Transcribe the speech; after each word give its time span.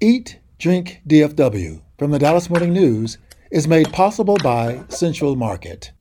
Eat, 0.00 0.40
Drink 0.58 1.02
DFW 1.06 1.80
from 1.98 2.10
the 2.10 2.18
Dallas 2.18 2.50
Morning 2.50 2.72
News 2.72 3.18
is 3.52 3.68
made 3.68 3.92
possible 3.92 4.36
by 4.42 4.82
Central 4.88 5.36
Market. 5.36 5.92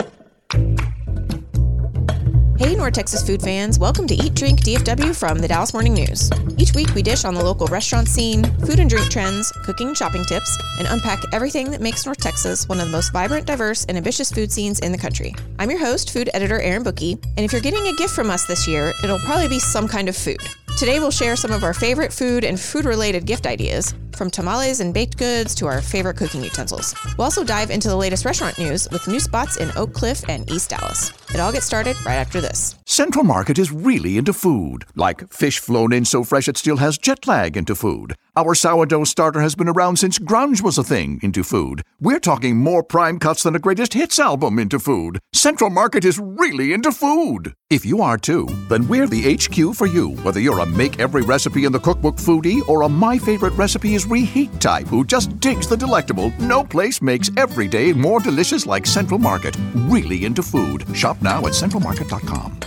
Hey, 2.58 2.76
North 2.76 2.94
Texas 2.94 3.26
food 3.26 3.40
fans, 3.40 3.78
welcome 3.78 4.08
to 4.08 4.16
Eat 4.16 4.34
Drink 4.34 4.62
DFW 4.62 5.16
from 5.16 5.38
the 5.38 5.48
Dallas 5.48 5.74
Morning 5.74 5.94
News. 5.94 6.32
Each 6.58 6.74
week, 6.74 6.90
we 6.96 7.04
dish 7.04 7.24
on 7.24 7.36
the 7.36 7.44
local 7.44 7.68
restaurant 7.68 8.08
scene, 8.08 8.44
food 8.62 8.80
and 8.80 8.90
drink 8.90 9.12
trends, 9.12 9.52
cooking 9.64 9.90
and 9.90 9.98
shopping 9.98 10.26
tips, 10.26 10.58
and 10.80 10.88
unpack 10.88 11.20
everything 11.32 11.70
that 11.70 11.80
makes 11.80 12.04
North 12.04 12.18
Texas 12.18 12.68
one 12.68 12.80
of 12.80 12.88
the 12.88 12.92
most 12.92 13.14
vibrant, 13.14 13.46
diverse, 13.46 13.86
and 13.86 13.96
ambitious 13.96 14.32
food 14.32 14.52
scenes 14.52 14.80
in 14.80 14.92
the 14.92 14.98
country. 14.98 15.36
I'm 15.60 15.70
your 15.70 15.80
host, 15.80 16.12
food 16.12 16.32
editor 16.34 16.60
Erin 16.60 16.82
Booke, 16.82 17.02
and 17.04 17.20
if 17.38 17.52
you're 17.52 17.62
getting 17.62 17.86
a 17.86 17.94
gift 17.94 18.16
from 18.16 18.32
us 18.32 18.48
this 18.48 18.68
year, 18.68 18.92
it'll 19.04 19.20
probably 19.20 19.50
be 19.50 19.60
some 19.60 19.88
kind 19.88 20.10
of 20.10 20.18
food. 20.18 20.42
Today, 20.76 21.00
we'll 21.00 21.12
share 21.12 21.36
some 21.36 21.52
of 21.52 21.64
our 21.64 21.74
favorite 21.74 22.12
food 22.12 22.44
and 22.44 22.60
food 22.60 22.84
related 22.84 23.26
gift 23.26 23.46
ideas, 23.46 23.94
from 24.12 24.32
tamales 24.32 24.80
and 24.80 24.94
baked 24.94 25.18
goods 25.18 25.54
to 25.56 25.68
our 25.68 25.82
favorite 25.82 26.18
cooking 26.18 26.44
utensils. 26.44 26.96
We'll 27.18 27.26
also 27.26 27.44
dive 27.44 27.70
into 27.70 27.88
the 27.88 27.96
latest 27.96 28.26
restaurant 28.26 28.58
news 28.58 28.90
with 28.92 29.08
new 29.08 29.20
spots 29.20 29.58
in 29.58 29.72
Oak 29.78 29.94
Cliff 29.94 30.28
and 30.28 30.50
East 30.52 30.72
Dallas. 30.72 31.12
It 31.34 31.40
all 31.40 31.52
gets 31.52 31.66
started 31.66 31.96
right 32.06 32.18
after 32.18 32.40
this. 32.40 32.76
Central 32.86 33.24
Market 33.24 33.58
is 33.58 33.72
really 33.72 34.20
into 34.20 34.34
food, 34.34 34.86
like 34.96 35.34
fish 35.34 35.58
flown 35.58 35.92
in 35.92 36.06
so 36.06 36.24
fresh 36.24 36.48
it 36.48 36.58
still 36.58 36.78
has 36.78 37.00
jet 37.00 37.26
lag 37.26 37.58
into 37.58 37.74
food. 37.74 38.16
Our 38.36 38.54
sourdough 38.54 39.06
starter 39.06 39.42
has 39.42 39.56
been 39.56 39.68
around 39.68 39.98
since 39.98 40.20
grunge 40.20 40.62
was 40.62 40.78
a 40.78 40.84
thing 40.84 41.20
into 41.24 41.44
food. 41.44 41.82
We're 42.00 42.20
talking 42.20 42.58
more 42.58 42.84
prime 42.84 43.18
cuts 43.18 43.42
than 43.42 43.56
a 43.56 43.60
greatest 43.60 43.94
hits 43.94 44.20
album 44.20 44.60
into 44.60 44.78
food. 44.80 45.20
Central 45.34 45.72
Market 45.72 46.06
is 46.06 46.20
really 46.20 46.72
into 46.72 46.92
food. 46.92 47.54
If 47.72 47.84
you 47.84 48.04
are 48.04 48.20
too, 48.20 48.48
then 48.70 48.88
we're 48.88 49.08
the 49.08 49.34
HQ 49.34 49.76
for 49.76 49.88
you, 49.88 50.12
whether 50.18 50.40
you're 50.40 50.60
a 50.60 50.66
make 50.68 51.00
every 51.00 51.24
recipe 51.24 51.66
in 51.66 51.72
the 51.72 51.80
cookbook 51.80 52.18
foodie 52.18 52.68
or 52.70 52.84
a 52.84 52.90
my 52.90 53.18
favorite 53.18 53.54
recipe 53.54 53.96
is 53.96 54.06
reheat 54.06 54.60
type 54.60 54.86
who 54.88 55.04
just 55.04 55.40
digs 55.40 55.68
the 55.68 55.78
delectable. 55.78 56.32
No 56.40 56.64
place 56.64 57.02
makes 57.02 57.32
every 57.38 57.68
day 57.68 57.92
more 57.92 58.20
delicious 58.20 58.68
like 58.68 58.86
Central 58.86 59.20
Market. 59.20 59.58
Really 59.88 60.26
into 60.26 60.44
food. 60.44 60.86
Shop 60.96 61.20
now 61.24 61.40
at 61.46 61.54
centralmarket.com. 61.54 62.60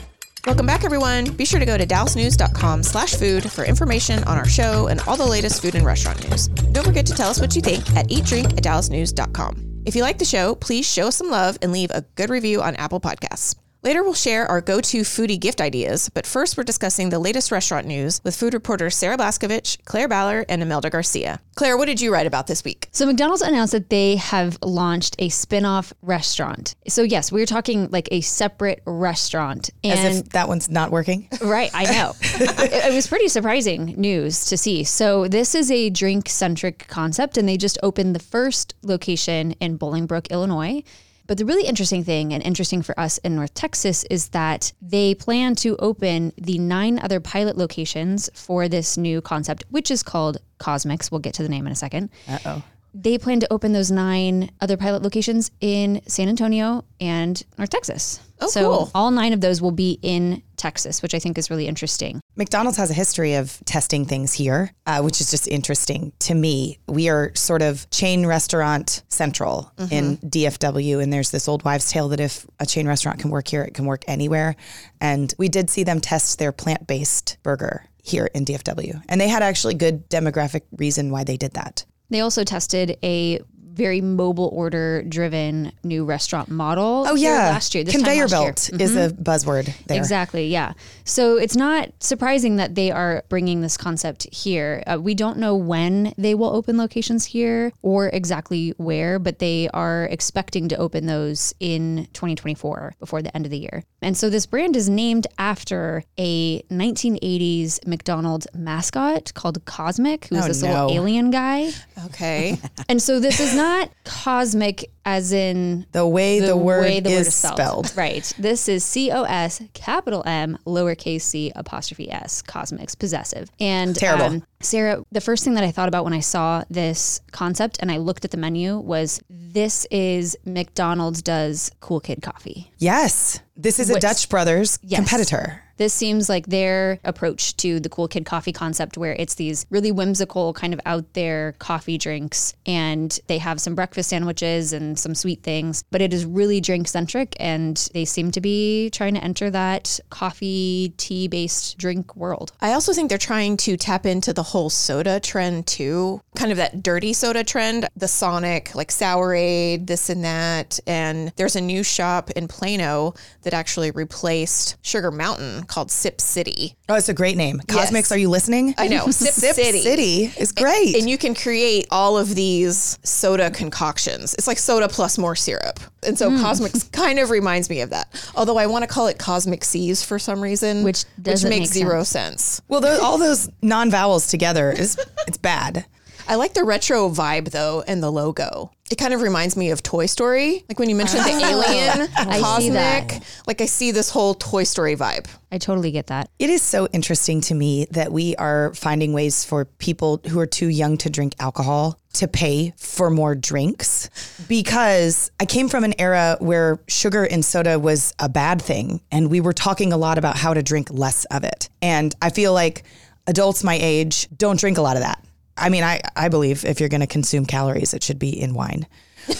Welcome 0.46 0.66
back, 0.66 0.84
everyone. 0.84 1.32
Be 1.32 1.44
sure 1.44 1.58
to 1.58 1.66
go 1.66 1.76
to 1.76 1.84
dallasnews.com 1.84 2.84
slash 2.84 3.14
food 3.14 3.50
for 3.50 3.64
information 3.64 4.22
on 4.24 4.38
our 4.38 4.46
show 4.48 4.86
and 4.86 5.00
all 5.06 5.16
the 5.16 5.26
latest 5.26 5.60
food 5.60 5.74
and 5.74 5.84
restaurant 5.84 6.28
news. 6.28 6.46
Don't 6.46 6.84
forget 6.84 7.04
to 7.06 7.14
tell 7.14 7.28
us 7.28 7.40
what 7.40 7.56
you 7.56 7.62
think 7.62 7.82
at 7.96 8.08
eatdrink 8.08 8.44
at 8.56 8.62
dallasnews.com. 8.62 9.82
If 9.84 9.96
you 9.96 10.02
like 10.02 10.18
the 10.18 10.24
show, 10.24 10.54
please 10.54 10.88
show 10.88 11.08
us 11.08 11.16
some 11.16 11.30
love 11.30 11.58
and 11.62 11.72
leave 11.72 11.90
a 11.90 12.02
good 12.14 12.30
review 12.30 12.62
on 12.62 12.76
Apple 12.76 13.00
Podcasts. 13.00 13.56
Later, 13.86 14.02
we'll 14.02 14.14
share 14.14 14.50
our 14.50 14.60
go 14.60 14.80
to 14.80 15.02
foodie 15.02 15.38
gift 15.38 15.60
ideas, 15.60 16.08
but 16.08 16.26
first, 16.26 16.56
we're 16.56 16.64
discussing 16.64 17.10
the 17.10 17.20
latest 17.20 17.52
restaurant 17.52 17.86
news 17.86 18.20
with 18.24 18.34
food 18.34 18.52
reporters 18.52 18.96
Sarah 18.96 19.16
Blaskovich, 19.16 19.78
Claire 19.84 20.08
Ballard, 20.08 20.46
and 20.48 20.60
Imelda 20.60 20.90
Garcia. 20.90 21.40
Claire, 21.54 21.76
what 21.76 21.86
did 21.86 22.00
you 22.00 22.12
write 22.12 22.26
about 22.26 22.48
this 22.48 22.64
week? 22.64 22.88
So, 22.90 23.06
McDonald's 23.06 23.42
announced 23.42 23.70
that 23.74 23.88
they 23.88 24.16
have 24.16 24.58
launched 24.60 25.14
a 25.20 25.28
spin 25.28 25.64
off 25.64 25.92
restaurant. 26.02 26.74
So, 26.88 27.02
yes, 27.02 27.30
we're 27.30 27.46
talking 27.46 27.88
like 27.92 28.08
a 28.10 28.22
separate 28.22 28.82
restaurant. 28.86 29.70
And 29.84 30.00
As 30.00 30.18
if 30.18 30.30
that 30.30 30.48
one's 30.48 30.68
not 30.68 30.90
working. 30.90 31.28
Right, 31.40 31.70
I 31.72 31.84
know. 31.84 32.12
it, 32.22 32.86
it 32.90 32.92
was 32.92 33.06
pretty 33.06 33.28
surprising 33.28 33.94
news 33.96 34.46
to 34.46 34.56
see. 34.56 34.82
So, 34.82 35.28
this 35.28 35.54
is 35.54 35.70
a 35.70 35.90
drink 35.90 36.28
centric 36.28 36.88
concept, 36.88 37.38
and 37.38 37.48
they 37.48 37.56
just 37.56 37.78
opened 37.84 38.16
the 38.16 38.20
first 38.20 38.74
location 38.82 39.52
in 39.60 39.78
Bolingbrook, 39.78 40.28
Illinois. 40.32 40.82
But 41.26 41.38
the 41.38 41.44
really 41.44 41.66
interesting 41.66 42.04
thing, 42.04 42.32
and 42.32 42.42
interesting 42.42 42.82
for 42.82 42.98
us 42.98 43.18
in 43.18 43.34
North 43.34 43.54
Texas, 43.54 44.04
is 44.10 44.28
that 44.28 44.72
they 44.80 45.14
plan 45.14 45.54
to 45.56 45.76
open 45.78 46.32
the 46.38 46.58
nine 46.58 46.98
other 46.98 47.20
pilot 47.20 47.56
locations 47.56 48.30
for 48.34 48.68
this 48.68 48.96
new 48.96 49.20
concept, 49.20 49.64
which 49.70 49.90
is 49.90 50.02
called 50.02 50.38
CosMc's. 50.58 51.10
We'll 51.10 51.20
get 51.20 51.34
to 51.34 51.42
the 51.42 51.48
name 51.48 51.66
in 51.66 51.72
a 51.72 51.76
second. 51.76 52.10
Uh 52.28 52.38
oh 52.46 52.62
they 53.02 53.18
plan 53.18 53.40
to 53.40 53.52
open 53.52 53.72
those 53.72 53.90
nine 53.90 54.50
other 54.60 54.76
pilot 54.76 55.02
locations 55.02 55.50
in 55.60 56.00
San 56.06 56.28
Antonio 56.28 56.84
and 57.00 57.42
North 57.58 57.70
Texas. 57.70 58.20
Oh, 58.40 58.48
so 58.48 58.60
cool. 58.60 58.90
all 58.94 59.10
nine 59.10 59.32
of 59.32 59.40
those 59.40 59.62
will 59.62 59.70
be 59.70 59.98
in 60.02 60.42
Texas, 60.56 61.02
which 61.02 61.14
I 61.14 61.18
think 61.18 61.38
is 61.38 61.50
really 61.50 61.66
interesting. 61.66 62.20
McDonald's 62.36 62.76
has 62.76 62.90
a 62.90 62.94
history 62.94 63.34
of 63.34 63.58
testing 63.64 64.04
things 64.04 64.32
here, 64.32 64.72
uh, 64.86 65.00
which 65.00 65.20
is 65.20 65.30
just 65.30 65.48
interesting 65.48 66.12
to 66.20 66.34
me. 66.34 66.78
We 66.86 67.08
are 67.08 67.34
sort 67.34 67.62
of 67.62 67.88
chain 67.90 68.26
restaurant 68.26 69.02
central 69.08 69.72
mm-hmm. 69.76 69.92
in 69.92 70.16
DFW, 70.18 71.02
and 71.02 71.12
there's 71.12 71.30
this 71.30 71.48
old 71.48 71.64
wives' 71.64 71.90
tale 71.90 72.08
that 72.10 72.20
if 72.20 72.46
a 72.60 72.66
chain 72.66 72.86
restaurant 72.86 73.20
can 73.20 73.30
work 73.30 73.48
here, 73.48 73.62
it 73.62 73.74
can 73.74 73.86
work 73.86 74.04
anywhere. 74.06 74.56
And 75.00 75.32
we 75.38 75.48
did 75.48 75.70
see 75.70 75.84
them 75.84 76.00
test 76.00 76.38
their 76.38 76.52
plant 76.52 76.86
based 76.86 77.38
burger 77.42 77.86
here 78.02 78.28
in 78.34 78.44
DFW, 78.44 79.02
and 79.08 79.20
they 79.20 79.28
had 79.28 79.42
actually 79.42 79.74
good 79.74 80.08
demographic 80.08 80.62
reason 80.76 81.10
why 81.10 81.24
they 81.24 81.36
did 81.36 81.52
that. 81.54 81.84
They 82.10 82.20
also 82.20 82.44
tested 82.44 82.98
a 83.02 83.40
very 83.76 84.00
mobile 84.00 84.50
order 84.52 85.02
driven 85.02 85.70
new 85.84 86.04
restaurant 86.04 86.48
model. 86.48 87.04
Oh 87.06 87.14
yeah, 87.14 87.50
last 87.50 87.74
year, 87.74 87.84
conveyor 87.84 88.28
belt 88.28 88.70
year. 88.72 88.82
is 88.82 88.92
mm-hmm. 88.92 89.20
a 89.20 89.22
buzzword 89.22 89.72
there. 89.86 89.98
Exactly, 89.98 90.48
yeah. 90.48 90.72
So 91.04 91.36
it's 91.36 91.54
not 91.54 91.90
surprising 92.00 92.56
that 92.56 92.74
they 92.74 92.90
are 92.90 93.22
bringing 93.28 93.60
this 93.60 93.76
concept 93.76 94.26
here. 94.34 94.82
Uh, 94.86 94.98
we 95.00 95.14
don't 95.14 95.38
know 95.38 95.54
when 95.54 96.14
they 96.16 96.34
will 96.34 96.48
open 96.48 96.78
locations 96.78 97.26
here 97.26 97.72
or 97.82 98.08
exactly 98.08 98.70
where, 98.78 99.18
but 99.18 99.38
they 99.38 99.68
are 99.74 100.04
expecting 100.10 100.68
to 100.68 100.76
open 100.76 101.06
those 101.06 101.54
in 101.60 102.08
2024 102.14 102.96
before 102.98 103.20
the 103.20 103.34
end 103.36 103.44
of 103.44 103.50
the 103.50 103.58
year. 103.58 103.84
And 104.00 104.16
so 104.16 104.30
this 104.30 104.46
brand 104.46 104.74
is 104.74 104.88
named 104.88 105.26
after 105.38 106.04
a 106.16 106.62
1980s 106.62 107.86
McDonald's 107.86 108.46
mascot 108.54 109.34
called 109.34 109.62
Cosmic, 109.66 110.26
who's 110.26 110.44
oh, 110.44 110.48
this 110.48 110.62
no. 110.62 110.86
little 110.86 111.02
alien 111.02 111.30
guy. 111.30 111.70
Okay. 112.06 112.58
and 112.88 113.02
so 113.02 113.20
this 113.20 113.38
is 113.38 113.54
not 113.54 113.65
cosmic 114.04 114.90
as 115.06 115.32
in 115.32 115.86
the 115.92 116.06
way 116.06 116.40
the, 116.40 116.48
the 116.48 116.56
word, 116.56 116.82
way 116.82 117.00
the 117.00 117.10
is, 117.10 117.16
word 117.16 117.26
is 117.28 117.34
spelled. 117.34 117.86
spelled. 117.86 117.92
Right. 117.96 118.30
This 118.38 118.68
is 118.68 118.84
C 118.84 119.10
O 119.10 119.22
S 119.22 119.62
capital 119.72 120.22
M 120.26 120.58
lowercase 120.66 121.22
c 121.22 121.52
apostrophe 121.54 122.10
s 122.10 122.42
cosmics 122.42 122.94
possessive. 122.94 123.50
And 123.58 123.94
terrible. 123.94 124.24
Um, 124.24 124.42
Sarah, 124.60 125.04
the 125.12 125.20
first 125.20 125.44
thing 125.44 125.54
that 125.54 125.64
I 125.64 125.70
thought 125.70 125.88
about 125.88 126.04
when 126.04 126.12
I 126.12 126.20
saw 126.20 126.64
this 126.68 127.20
concept 127.30 127.78
and 127.80 127.90
I 127.90 127.98
looked 127.98 128.24
at 128.24 128.32
the 128.32 128.36
menu 128.36 128.78
was 128.78 129.22
this 129.28 129.86
is 129.90 130.36
McDonald's 130.44 131.22
does 131.22 131.70
cool 131.80 132.00
kid 132.00 132.20
coffee. 132.20 132.70
Yes. 132.78 133.40
This 133.56 133.78
is 133.78 133.88
a 133.88 133.98
Dutch 133.98 134.28
Brothers 134.28 134.78
yes. 134.82 134.98
competitor. 134.98 135.62
This 135.78 135.92
seems 135.92 136.28
like 136.28 136.46
their 136.46 136.98
approach 137.04 137.56
to 137.58 137.80
the 137.80 137.88
cool 137.88 138.08
kid 138.08 138.24
coffee 138.24 138.52
concept, 138.52 138.96
where 138.96 139.12
it's 139.12 139.34
these 139.34 139.66
really 139.68 139.92
whimsical, 139.92 140.52
kind 140.54 140.72
of 140.72 140.80
out 140.86 141.12
there 141.12 141.54
coffee 141.58 141.98
drinks, 141.98 142.54
and 142.64 143.18
they 143.26 143.38
have 143.38 143.60
some 143.60 143.74
breakfast 143.74 144.08
sandwiches 144.08 144.72
and 144.72 144.95
some 144.96 145.14
sweet 145.14 145.42
things, 145.42 145.84
but 145.90 146.00
it 146.00 146.12
is 146.12 146.24
really 146.24 146.60
drink 146.60 146.88
centric, 146.88 147.36
and 147.38 147.88
they 147.94 148.04
seem 148.04 148.30
to 148.32 148.40
be 148.40 148.90
trying 148.90 149.14
to 149.14 149.22
enter 149.22 149.50
that 149.50 149.98
coffee 150.10 150.94
tea 150.96 151.28
based 151.28 151.78
drink 151.78 152.16
world. 152.16 152.52
I 152.60 152.72
also 152.72 152.92
think 152.92 153.08
they're 153.08 153.18
trying 153.18 153.56
to 153.58 153.76
tap 153.76 154.06
into 154.06 154.32
the 154.32 154.42
whole 154.42 154.70
soda 154.70 155.20
trend 155.20 155.66
too, 155.66 156.20
kind 156.36 156.50
of 156.50 156.58
that 156.58 156.82
dirty 156.82 157.12
soda 157.12 157.44
trend, 157.44 157.88
the 157.96 158.08
Sonic, 158.08 158.74
like 158.74 158.88
Sourade, 158.88 159.86
this 159.86 160.08
and 160.08 160.24
that. 160.24 160.78
And 160.86 161.32
there's 161.36 161.56
a 161.56 161.60
new 161.60 161.82
shop 161.82 162.30
in 162.32 162.48
Plano 162.48 163.14
that 163.42 163.54
actually 163.54 163.90
replaced 163.90 164.76
Sugar 164.82 165.10
Mountain 165.10 165.64
called 165.64 165.90
Sip 165.90 166.20
City. 166.20 166.76
Oh, 166.88 166.94
it's 166.94 167.08
a 167.08 167.14
great 167.14 167.36
name. 167.36 167.60
CosMc's, 167.60 167.92
yes. 167.92 168.12
are 168.12 168.18
you 168.18 168.28
listening? 168.28 168.74
I 168.78 168.88
know. 168.88 169.06
Sip, 169.10 169.32
Sip 169.32 169.54
City. 169.54 169.80
City 169.80 170.32
is 170.38 170.52
great. 170.52 170.94
And, 170.94 171.02
and 171.02 171.10
you 171.10 171.18
can 171.18 171.34
create 171.34 171.86
all 171.90 172.16
of 172.18 172.34
these 172.34 172.98
soda 173.02 173.50
concoctions. 173.50 174.34
It's 174.34 174.46
like 174.46 174.58
soda 174.58 174.85
plus 174.88 175.18
more 175.18 175.36
syrup. 175.36 175.80
And 176.02 176.18
so 176.18 176.30
mm. 176.30 176.38
CosMc's 176.38 176.84
kind 176.92 177.18
of 177.18 177.30
reminds 177.30 177.70
me 177.70 177.80
of 177.80 177.90
that. 177.90 178.08
Although 178.34 178.58
I 178.58 178.66
want 178.66 178.82
to 178.82 178.88
call 178.88 179.06
it 179.06 179.18
Cosmic 179.18 179.64
Seas 179.64 180.04
for 180.04 180.18
some 180.18 180.40
reason, 180.40 180.84
which, 180.84 181.04
which 181.16 181.44
makes 181.44 181.44
make 181.44 181.66
zero 181.66 182.02
sense. 182.04 182.42
sense. 182.42 182.62
Well, 182.68 182.80
those, 182.80 183.00
all 183.00 183.18
those 183.18 183.50
non 183.62 183.90
vowels 183.90 184.28
together 184.28 184.70
is 184.70 184.98
it's 185.26 185.38
bad. 185.38 185.86
I 186.28 186.34
like 186.34 186.54
the 186.54 186.64
retro 186.64 187.08
vibe 187.08 187.50
though 187.50 187.84
and 187.86 188.02
the 188.02 188.10
logo. 188.10 188.72
It 188.90 188.96
kind 188.96 189.14
of 189.14 189.20
reminds 189.20 189.56
me 189.56 189.70
of 189.70 189.82
Toy 189.82 190.06
Story. 190.06 190.64
Like 190.68 190.78
when 190.78 190.88
you 190.88 190.96
mentioned 190.96 191.24
the 191.24 191.30
alien, 191.44 192.08
I 192.16 192.40
cosmic, 192.40 193.22
like 193.46 193.60
I 193.60 193.66
see 193.66 193.90
this 193.92 194.10
whole 194.10 194.34
Toy 194.34 194.64
Story 194.64 194.96
vibe. 194.96 195.26
I 195.52 195.58
totally 195.58 195.90
get 195.90 196.08
that. 196.08 196.28
It 196.38 196.50
is 196.50 196.62
so 196.62 196.88
interesting 196.92 197.40
to 197.42 197.54
me 197.54 197.86
that 197.92 198.12
we 198.12 198.34
are 198.36 198.74
finding 198.74 199.12
ways 199.12 199.44
for 199.44 199.64
people 199.64 200.20
who 200.28 200.40
are 200.40 200.46
too 200.46 200.68
young 200.68 200.96
to 200.98 201.10
drink 201.10 201.34
alcohol 201.38 201.98
to 202.14 202.26
pay 202.26 202.72
for 202.76 203.10
more 203.10 203.34
drinks 203.34 204.10
because 204.48 205.30
I 205.38 205.46
came 205.46 205.68
from 205.68 205.84
an 205.84 205.94
era 205.98 206.36
where 206.40 206.80
sugar 206.88 207.24
in 207.24 207.42
soda 207.42 207.78
was 207.78 208.14
a 208.18 208.28
bad 208.28 208.60
thing 208.62 209.00
and 209.12 209.30
we 209.30 209.40
were 209.40 209.52
talking 209.52 209.92
a 209.92 209.96
lot 209.96 210.18
about 210.18 210.36
how 210.36 210.54
to 210.54 210.62
drink 210.62 210.88
less 210.90 211.24
of 211.26 211.44
it. 211.44 211.68
And 211.82 212.14
I 212.20 212.30
feel 212.30 212.52
like 212.52 212.84
adults 213.26 213.62
my 213.62 213.78
age 213.80 214.28
don't 214.36 214.58
drink 214.58 214.78
a 214.78 214.82
lot 214.82 214.96
of 214.96 215.02
that. 215.02 215.22
I 215.56 215.68
mean, 215.68 215.84
I, 215.84 216.00
I 216.14 216.28
believe 216.28 216.64
if 216.64 216.80
you're 216.80 216.88
going 216.88 217.00
to 217.00 217.06
consume 217.06 217.46
calories, 217.46 217.94
it 217.94 218.02
should 218.02 218.18
be 218.18 218.40
in 218.40 218.54
wine. 218.54 218.86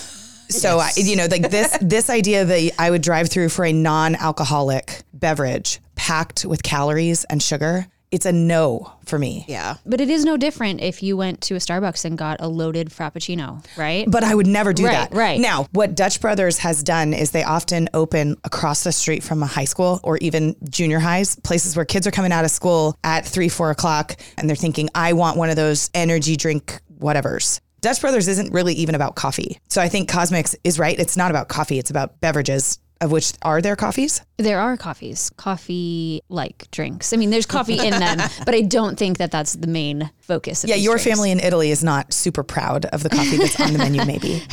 So 0.48 0.76
yes. 0.76 0.96
I, 0.96 1.00
you 1.00 1.16
know, 1.16 1.26
like 1.28 1.50
this 1.50 1.76
this 1.80 2.08
idea 2.08 2.44
that 2.44 2.70
I 2.78 2.92
would 2.92 3.02
drive 3.02 3.28
through 3.28 3.48
for 3.48 3.64
a 3.64 3.72
non-alcoholic 3.72 5.02
beverage 5.12 5.80
packed 5.96 6.44
with 6.44 6.62
calories 6.62 7.24
and 7.24 7.42
sugar 7.42 7.88
it's 8.10 8.26
a 8.26 8.32
no 8.32 8.92
for 9.04 9.18
me. 9.18 9.44
Yeah. 9.48 9.76
But 9.84 10.00
it 10.00 10.08
is 10.10 10.24
no 10.24 10.36
different 10.36 10.80
if 10.80 11.02
you 11.02 11.16
went 11.16 11.40
to 11.42 11.54
a 11.54 11.58
Starbucks 11.58 12.04
and 12.04 12.16
got 12.16 12.40
a 12.40 12.48
loaded 12.48 12.90
Frappuccino, 12.90 13.64
right? 13.76 14.08
But 14.10 14.22
I 14.24 14.34
would 14.34 14.46
never 14.46 14.72
do 14.72 14.84
Right, 14.84 15.10
that. 15.10 15.14
right. 15.14 15.40
Now, 15.40 15.66
what 15.72 15.94
Dutch 15.94 16.20
Brothers 16.20 16.58
has 16.58 16.82
done 16.82 17.12
is 17.14 17.32
they 17.32 17.42
often 17.42 17.88
open 17.94 18.36
across 18.44 18.84
the 18.84 18.92
street 18.92 19.22
from 19.22 19.42
a 19.42 19.46
high 19.46 19.64
school 19.64 20.00
or 20.04 20.18
even 20.18 20.54
junior 20.70 20.98
highs, 20.98 21.36
places 21.36 21.74
where 21.76 21.84
kids 21.84 22.06
are 22.06 22.10
coming 22.12 22.32
out 22.32 22.44
of 22.44 22.50
school 22.50 22.96
at 23.04 23.26
three, 23.26 23.48
four 23.48 23.70
o'clock 23.70 24.16
and 24.38 24.48
they're 24.48 24.56
thinking, 24.56 24.88
I 24.94 25.12
want 25.12 25.36
one 25.36 25.50
of 25.50 25.56
those 25.56 25.90
energy 25.94 26.36
drink 26.36 26.80
whatevers. 27.00 27.60
Dutch 27.80 28.00
Brothers 28.00 28.26
isn't 28.26 28.52
really 28.52 28.74
even 28.74 28.94
about 28.94 29.14
coffee. 29.16 29.60
So 29.68 29.80
I 29.82 29.88
think 29.88 30.10
CosMc's 30.10 30.56
is 30.64 30.78
right. 30.78 30.98
It's 30.98 31.16
not 31.16 31.30
about 31.30 31.48
coffee, 31.48 31.78
it's 31.78 31.90
about 31.90 32.20
beverages, 32.20 32.78
of 33.00 33.10
which 33.12 33.32
are 33.42 33.60
there 33.60 33.76
coffees? 33.76 34.22
There 34.38 34.60
are 34.60 34.76
coffees, 34.76 35.30
coffee 35.36 36.22
like 36.28 36.70
drinks. 36.70 37.12
I 37.12 37.16
mean, 37.16 37.30
there's 37.30 37.46
coffee 37.46 37.78
in 37.78 37.90
them, 37.90 38.18
but 38.44 38.54
I 38.54 38.62
don't 38.62 38.98
think 38.98 39.18
that 39.18 39.30
that's 39.30 39.54
the 39.54 39.66
main 39.66 40.10
focus. 40.20 40.64
Of 40.64 40.70
Yeah, 40.70 40.76
your 40.76 40.94
drinks. 40.96 41.04
family 41.10 41.30
in 41.30 41.40
Italy 41.40 41.70
is 41.70 41.82
not 41.84 42.12
super 42.12 42.42
proud 42.42 42.84
of 42.86 43.02
the 43.02 43.08
coffee 43.10 43.36
that's 43.38 43.58
on 43.60 43.72
the 43.72 43.78
menu, 43.78 44.04
maybe. 44.04 44.42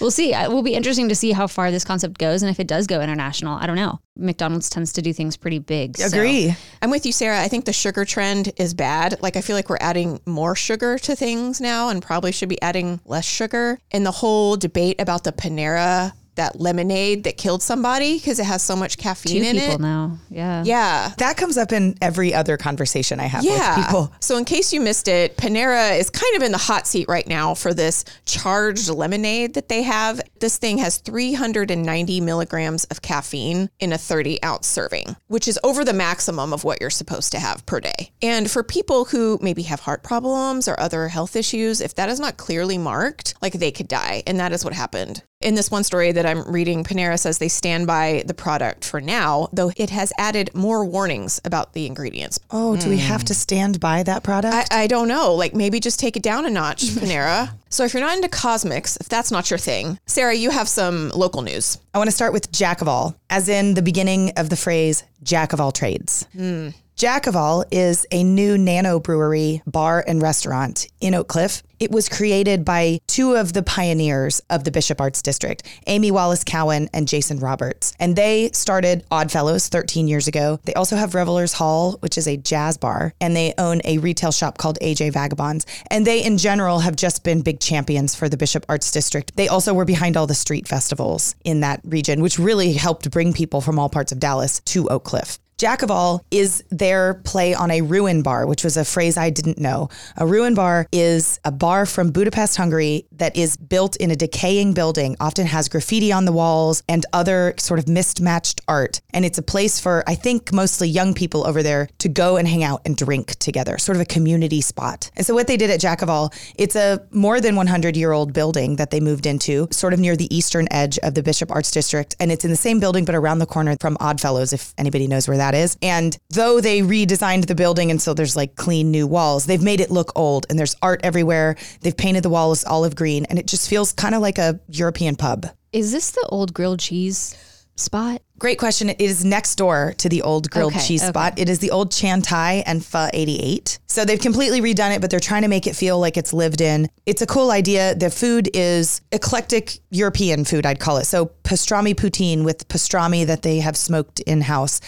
We'll 0.00 0.10
see. 0.10 0.34
Uh, 0.34 0.44
it 0.46 0.50
will 0.50 0.64
be 0.64 0.74
interesting 0.74 1.08
to 1.10 1.14
see 1.14 1.30
how 1.30 1.46
far 1.46 1.70
this 1.70 1.84
concept 1.84 2.18
goes 2.18 2.42
and 2.42 2.50
if 2.50 2.58
it 2.58 2.66
does 2.66 2.88
go 2.88 3.00
international. 3.00 3.56
I 3.56 3.66
don't 3.68 3.76
know. 3.76 4.00
McDonald's 4.16 4.68
tends 4.68 4.92
to 4.94 5.02
do 5.02 5.12
things 5.12 5.36
pretty 5.36 5.60
big. 5.60 5.96
so- 5.96 6.06
Agree. 6.06 6.52
I'm 6.82 6.90
with 6.90 7.06
you, 7.06 7.12
Sarah. 7.12 7.40
I 7.40 7.46
think 7.46 7.66
the 7.66 7.72
sugar 7.72 8.04
trend 8.04 8.52
is 8.56 8.74
bad. 8.74 9.22
Like, 9.22 9.36
I 9.36 9.40
feel 9.42 9.54
like 9.54 9.70
we're 9.70 9.76
adding 9.80 10.20
more 10.26 10.56
sugar 10.56 10.98
to 10.98 11.14
things 11.14 11.60
now 11.60 11.88
and 11.88 12.02
probably 12.02 12.32
should 12.32 12.48
be 12.48 12.60
adding 12.60 13.00
less 13.04 13.24
sugar. 13.24 13.78
And 13.92 14.04
the 14.04 14.10
whole 14.10 14.56
debate 14.56 15.00
about 15.00 15.22
the 15.22 15.30
Panera, 15.32 16.12
that 16.36 16.60
lemonade 16.60 17.24
that 17.24 17.36
killed 17.36 17.62
somebody 17.62 18.18
because 18.18 18.38
it 18.38 18.44
has 18.46 18.62
so 18.62 18.74
much 18.74 18.96
caffeine 18.98 19.42
Two 19.42 19.48
in 19.48 19.56
people 19.56 19.74
it. 19.74 19.80
now. 19.80 20.18
Yeah. 20.30 20.62
Yeah. 20.64 21.12
That 21.18 21.36
comes 21.36 21.58
up 21.58 21.72
in 21.72 21.96
every 22.00 22.32
other 22.34 22.56
conversation 22.56 23.20
I 23.20 23.26
have 23.26 23.44
Yeah. 23.44 23.76
with 23.76 23.86
people. 23.86 24.12
So, 24.20 24.36
in 24.38 24.44
case 24.44 24.72
you 24.72 24.80
missed 24.80 25.08
it, 25.08 25.36
Panera 25.36 25.98
is 25.98 26.10
kind 26.10 26.34
of 26.36 26.42
in 26.42 26.52
the 26.52 26.58
hot 26.58 26.86
seat 26.86 27.06
right 27.08 27.26
now 27.26 27.54
for 27.54 27.74
this 27.74 28.04
charged 28.24 28.88
lemonade 28.88 29.54
that 29.54 29.68
they 29.68 29.82
have. 29.82 30.20
This 30.40 30.56
thing 30.58 30.78
has 30.78 30.98
390 30.98 32.20
milligrams 32.20 32.84
of 32.84 33.02
caffeine 33.02 33.68
in 33.80 33.92
a 33.92 33.98
30 33.98 34.42
ounce 34.42 34.66
serving, 34.66 35.16
which 35.28 35.46
is 35.48 35.58
over 35.62 35.84
the 35.84 35.92
maximum 35.92 36.52
of 36.52 36.64
what 36.64 36.80
you're 36.80 36.90
supposed 36.90 37.32
to 37.32 37.38
have 37.38 37.64
per 37.66 37.80
day. 37.80 38.10
And 38.22 38.50
for 38.50 38.62
people 38.62 39.04
who 39.06 39.38
maybe 39.42 39.62
have 39.64 39.80
heart 39.80 40.02
problems 40.02 40.66
or 40.68 40.78
other 40.80 41.08
health 41.08 41.36
issues, 41.36 41.80
if 41.80 41.94
that 41.96 42.08
is 42.08 42.18
not 42.20 42.36
clearly 42.36 42.78
marked, 42.78 43.34
like 43.42 43.54
they 43.54 43.70
could 43.70 43.88
die. 43.88 44.22
And 44.26 44.40
that 44.40 44.52
is 44.52 44.64
what 44.64 44.74
happened. 44.74 45.22
In 45.42 45.54
this 45.56 45.70
one 45.70 45.82
story 45.82 46.12
that 46.12 46.24
I'm 46.24 46.42
reading, 46.50 46.84
Panera 46.84 47.18
says 47.18 47.38
they 47.38 47.48
stand 47.48 47.86
by 47.86 48.22
the 48.26 48.34
product 48.34 48.84
for 48.84 49.00
now, 49.00 49.48
though 49.52 49.72
it 49.76 49.90
has 49.90 50.12
added 50.16 50.54
more 50.54 50.84
warnings 50.84 51.40
about 51.44 51.72
the 51.72 51.86
ingredients. 51.86 52.38
Oh, 52.50 52.76
do 52.76 52.88
we 52.88 52.98
have 52.98 53.24
to 53.24 53.34
stand 53.34 53.80
by 53.80 54.02
that 54.04 54.22
product? 54.22 54.54
I, 54.54 54.82
I 54.82 54.86
don't 54.86 55.08
know. 55.08 55.34
Like 55.34 55.54
maybe 55.54 55.80
just 55.80 55.98
take 55.98 56.16
it 56.16 56.22
down 56.22 56.46
a 56.46 56.50
notch, 56.50 56.82
Panera. 56.84 57.50
So 57.70 57.84
if 57.84 57.94
you're 57.94 58.02
not 58.02 58.16
into 58.16 58.28
CosMc's, 58.28 58.98
if 58.98 59.08
that's 59.08 59.30
not 59.30 59.50
your 59.50 59.58
thing, 59.58 59.98
Sarah, 60.06 60.34
you 60.34 60.50
have 60.50 60.68
some 60.68 61.08
local 61.10 61.42
news. 61.42 61.78
I 61.94 61.98
want 61.98 62.08
to 62.08 62.14
start 62.14 62.32
with 62.32 62.52
Jack 62.52 62.80
of 62.82 62.88
all, 62.88 63.16
as 63.30 63.48
in 63.48 63.74
the 63.74 63.82
beginning 63.82 64.32
of 64.36 64.50
the 64.50 64.56
phrase 64.56 65.04
Jack 65.22 65.52
of 65.52 65.60
all 65.60 65.72
trades. 65.72 66.26
Jack 66.36 66.74
of 67.02 67.34
all 67.34 67.64
is 67.72 68.06
a 68.12 68.22
new 68.22 68.56
nano 68.56 69.00
brewery, 69.00 69.60
bar, 69.66 70.04
and 70.06 70.22
restaurant 70.22 70.86
in 71.00 71.14
Oak 71.14 71.26
Cliff. 71.26 71.62
It 71.80 71.90
was 71.90 72.08
created 72.08 72.64
by 72.64 73.00
two 73.08 73.34
of 73.34 73.54
the 73.54 73.62
pioneers 73.64 74.40
of 74.48 74.62
the 74.62 74.70
Bishop 74.70 75.00
Arts 75.00 75.20
District, 75.20 75.64
Amy 75.88 76.12
Wallace 76.12 76.44
Cowan 76.44 76.88
and 76.94 77.08
Jason 77.08 77.40
Roberts. 77.40 77.92
And 77.98 78.14
they 78.14 78.52
started 78.52 79.04
Oddfellows 79.10 79.66
13 79.66 80.06
years 80.06 80.28
ago. 80.28 80.60
They 80.64 80.74
also 80.74 80.94
have 80.94 81.16
Revelers 81.16 81.54
Hall, 81.54 81.96
which 81.98 82.16
is 82.16 82.28
a 82.28 82.36
jazz 82.36 82.76
bar, 82.76 83.14
and 83.20 83.34
they 83.34 83.52
own 83.58 83.80
a 83.84 83.98
retail 83.98 84.30
shop 84.30 84.58
called 84.58 84.78
AJ 84.80 85.12
Vagabonds. 85.12 85.66
And 85.90 86.06
they, 86.06 86.24
in 86.24 86.38
general, 86.38 86.78
have 86.78 86.94
just 86.94 87.24
been 87.24 87.42
big 87.42 87.58
champions 87.58 88.14
for 88.14 88.28
the 88.28 88.36
Bishop 88.36 88.64
Arts 88.68 88.92
District. 88.92 89.34
They 89.34 89.48
also 89.48 89.74
were 89.74 89.84
behind 89.84 90.16
all 90.16 90.28
the 90.28 90.34
street 90.34 90.68
festivals 90.68 91.34
in 91.44 91.60
that 91.60 91.80
region, 91.82 92.22
which 92.22 92.38
really 92.38 92.74
helped 92.74 93.10
bring 93.10 93.32
people 93.32 93.60
from 93.60 93.80
all 93.80 93.88
parts 93.88 94.12
of 94.12 94.20
Dallas 94.20 94.60
to 94.66 94.88
Oak 94.88 95.02
Cliff. 95.02 95.40
Jack 95.62 95.82
of 95.82 95.92
all 95.92 96.24
is 96.32 96.64
their 96.70 97.14
play 97.22 97.54
on 97.54 97.70
a 97.70 97.82
ruin 97.82 98.22
bar, 98.22 98.48
which 98.48 98.64
was 98.64 98.76
a 98.76 98.84
phrase 98.84 99.16
I 99.16 99.30
didn't 99.30 99.60
know. 99.60 99.90
A 100.16 100.26
ruin 100.26 100.54
bar 100.54 100.88
is 100.90 101.38
a 101.44 101.52
bar 101.52 101.86
from 101.86 102.10
Budapest, 102.10 102.56
Hungary 102.56 103.06
that 103.12 103.36
is 103.36 103.56
built 103.56 103.94
in 103.94 104.10
a 104.10 104.16
decaying 104.16 104.72
building, 104.72 105.14
often 105.20 105.46
has 105.46 105.68
graffiti 105.68 106.10
on 106.10 106.24
the 106.24 106.32
walls 106.32 106.82
and 106.88 107.06
other 107.12 107.54
sort 107.58 107.78
of 107.78 107.86
mismatched 107.86 108.60
art. 108.66 109.00
And 109.10 109.24
it's 109.24 109.38
a 109.38 109.42
place 109.42 109.78
for, 109.78 110.02
I 110.08 110.16
think, 110.16 110.52
mostly 110.52 110.88
young 110.88 111.14
people 111.14 111.46
over 111.46 111.62
there 111.62 111.88
to 111.98 112.08
go 112.08 112.38
and 112.38 112.48
hang 112.48 112.64
out 112.64 112.82
and 112.84 112.96
drink 112.96 113.36
together, 113.36 113.78
sort 113.78 113.94
of 113.94 114.02
a 114.02 114.06
community 114.06 114.62
spot. 114.62 115.12
And 115.14 115.24
so 115.24 115.32
what 115.32 115.46
they 115.46 115.56
did 115.56 115.70
at 115.70 115.78
Jack 115.78 116.02
of 116.02 116.10
all, 116.10 116.32
it's 116.56 116.74
a 116.74 117.06
more 117.12 117.40
than 117.40 117.54
100 117.54 117.96
year 117.96 118.10
old 118.10 118.32
building 118.32 118.74
that 118.76 118.90
they 118.90 118.98
moved 118.98 119.26
into, 119.26 119.68
sort 119.70 119.92
of 119.92 120.00
near 120.00 120.16
the 120.16 120.34
eastern 120.36 120.66
edge 120.72 120.98
of 121.04 121.14
the 121.14 121.22
Bishop 121.22 121.52
Arts 121.52 121.70
District. 121.70 122.16
And 122.18 122.32
it's 122.32 122.44
in 122.44 122.50
the 122.50 122.56
same 122.56 122.80
building, 122.80 123.04
but 123.04 123.14
around 123.14 123.38
the 123.38 123.46
corner 123.46 123.76
from 123.80 123.96
Oddfellows, 124.00 124.52
if 124.52 124.74
anybody 124.76 125.06
knows 125.06 125.28
where 125.28 125.36
that 125.36 125.51
is. 125.54 125.76
And 125.82 126.16
though 126.30 126.60
they 126.60 126.80
redesigned 126.80 127.46
the 127.46 127.54
building 127.54 127.90
and 127.90 128.00
so 128.00 128.14
there's 128.14 128.36
like 128.36 128.56
clean 128.56 128.90
new 128.90 129.06
walls, 129.06 129.46
they've 129.46 129.62
made 129.62 129.80
it 129.80 129.90
look 129.90 130.12
old 130.16 130.46
and 130.48 130.58
there's 130.58 130.76
art 130.82 131.00
everywhere. 131.02 131.56
They've 131.80 131.96
painted 131.96 132.22
the 132.22 132.30
walls 132.30 132.64
olive 132.64 132.96
green 132.96 133.24
and 133.26 133.38
it 133.38 133.46
just 133.46 133.68
feels 133.68 133.92
kind 133.92 134.14
of 134.14 134.22
like 134.22 134.38
a 134.38 134.60
European 134.68 135.16
pub. 135.16 135.46
Is 135.72 135.92
this 135.92 136.10
the 136.10 136.26
old 136.30 136.52
grilled 136.52 136.80
cheese 136.80 137.36
spot? 137.76 138.22
Great 138.38 138.58
question. 138.58 138.90
It 138.90 139.00
is 139.00 139.24
next 139.24 139.54
door 139.56 139.94
to 139.98 140.08
the 140.08 140.22
old 140.22 140.50
grilled 140.50 140.72
Okay, 140.72 140.84
cheese 140.84 141.02
okay. 141.02 141.10
spot. 141.10 141.38
It 141.38 141.48
is 141.48 141.60
the 141.60 141.70
old 141.70 141.92
Chan 141.92 142.22
Tai 142.22 142.64
and 142.66 142.84
Pho 142.84 143.08
88. 143.12 143.78
So 143.86 144.04
they've 144.04 144.18
completely 144.20 144.60
redone 144.60 144.94
it, 144.94 145.00
but 145.00 145.10
they're 145.10 145.20
trying 145.20 145.42
to 145.42 145.48
make 145.48 145.66
it 145.66 145.76
feel 145.76 146.00
like 146.00 146.16
it's 146.16 146.32
lived 146.32 146.60
in. 146.60 146.88
It's 147.06 147.22
a 147.22 147.26
cool 147.26 147.50
idea. 147.50 147.94
The 147.94 148.10
food 148.10 148.50
is 148.52 149.00
eclectic 149.12 149.78
European 149.90 150.44
food, 150.44 150.66
I'd 150.66 150.80
call 150.80 150.96
it. 150.96 151.04
So 151.04 151.26
pastrami 151.44 151.94
poutine 151.94 152.44
with 152.44 152.66
pastrami 152.68 153.26
that 153.26 153.42
they 153.42 153.58
have 153.60 153.76
smoked 153.76 154.20
in 154.20 154.40
house 154.40 154.80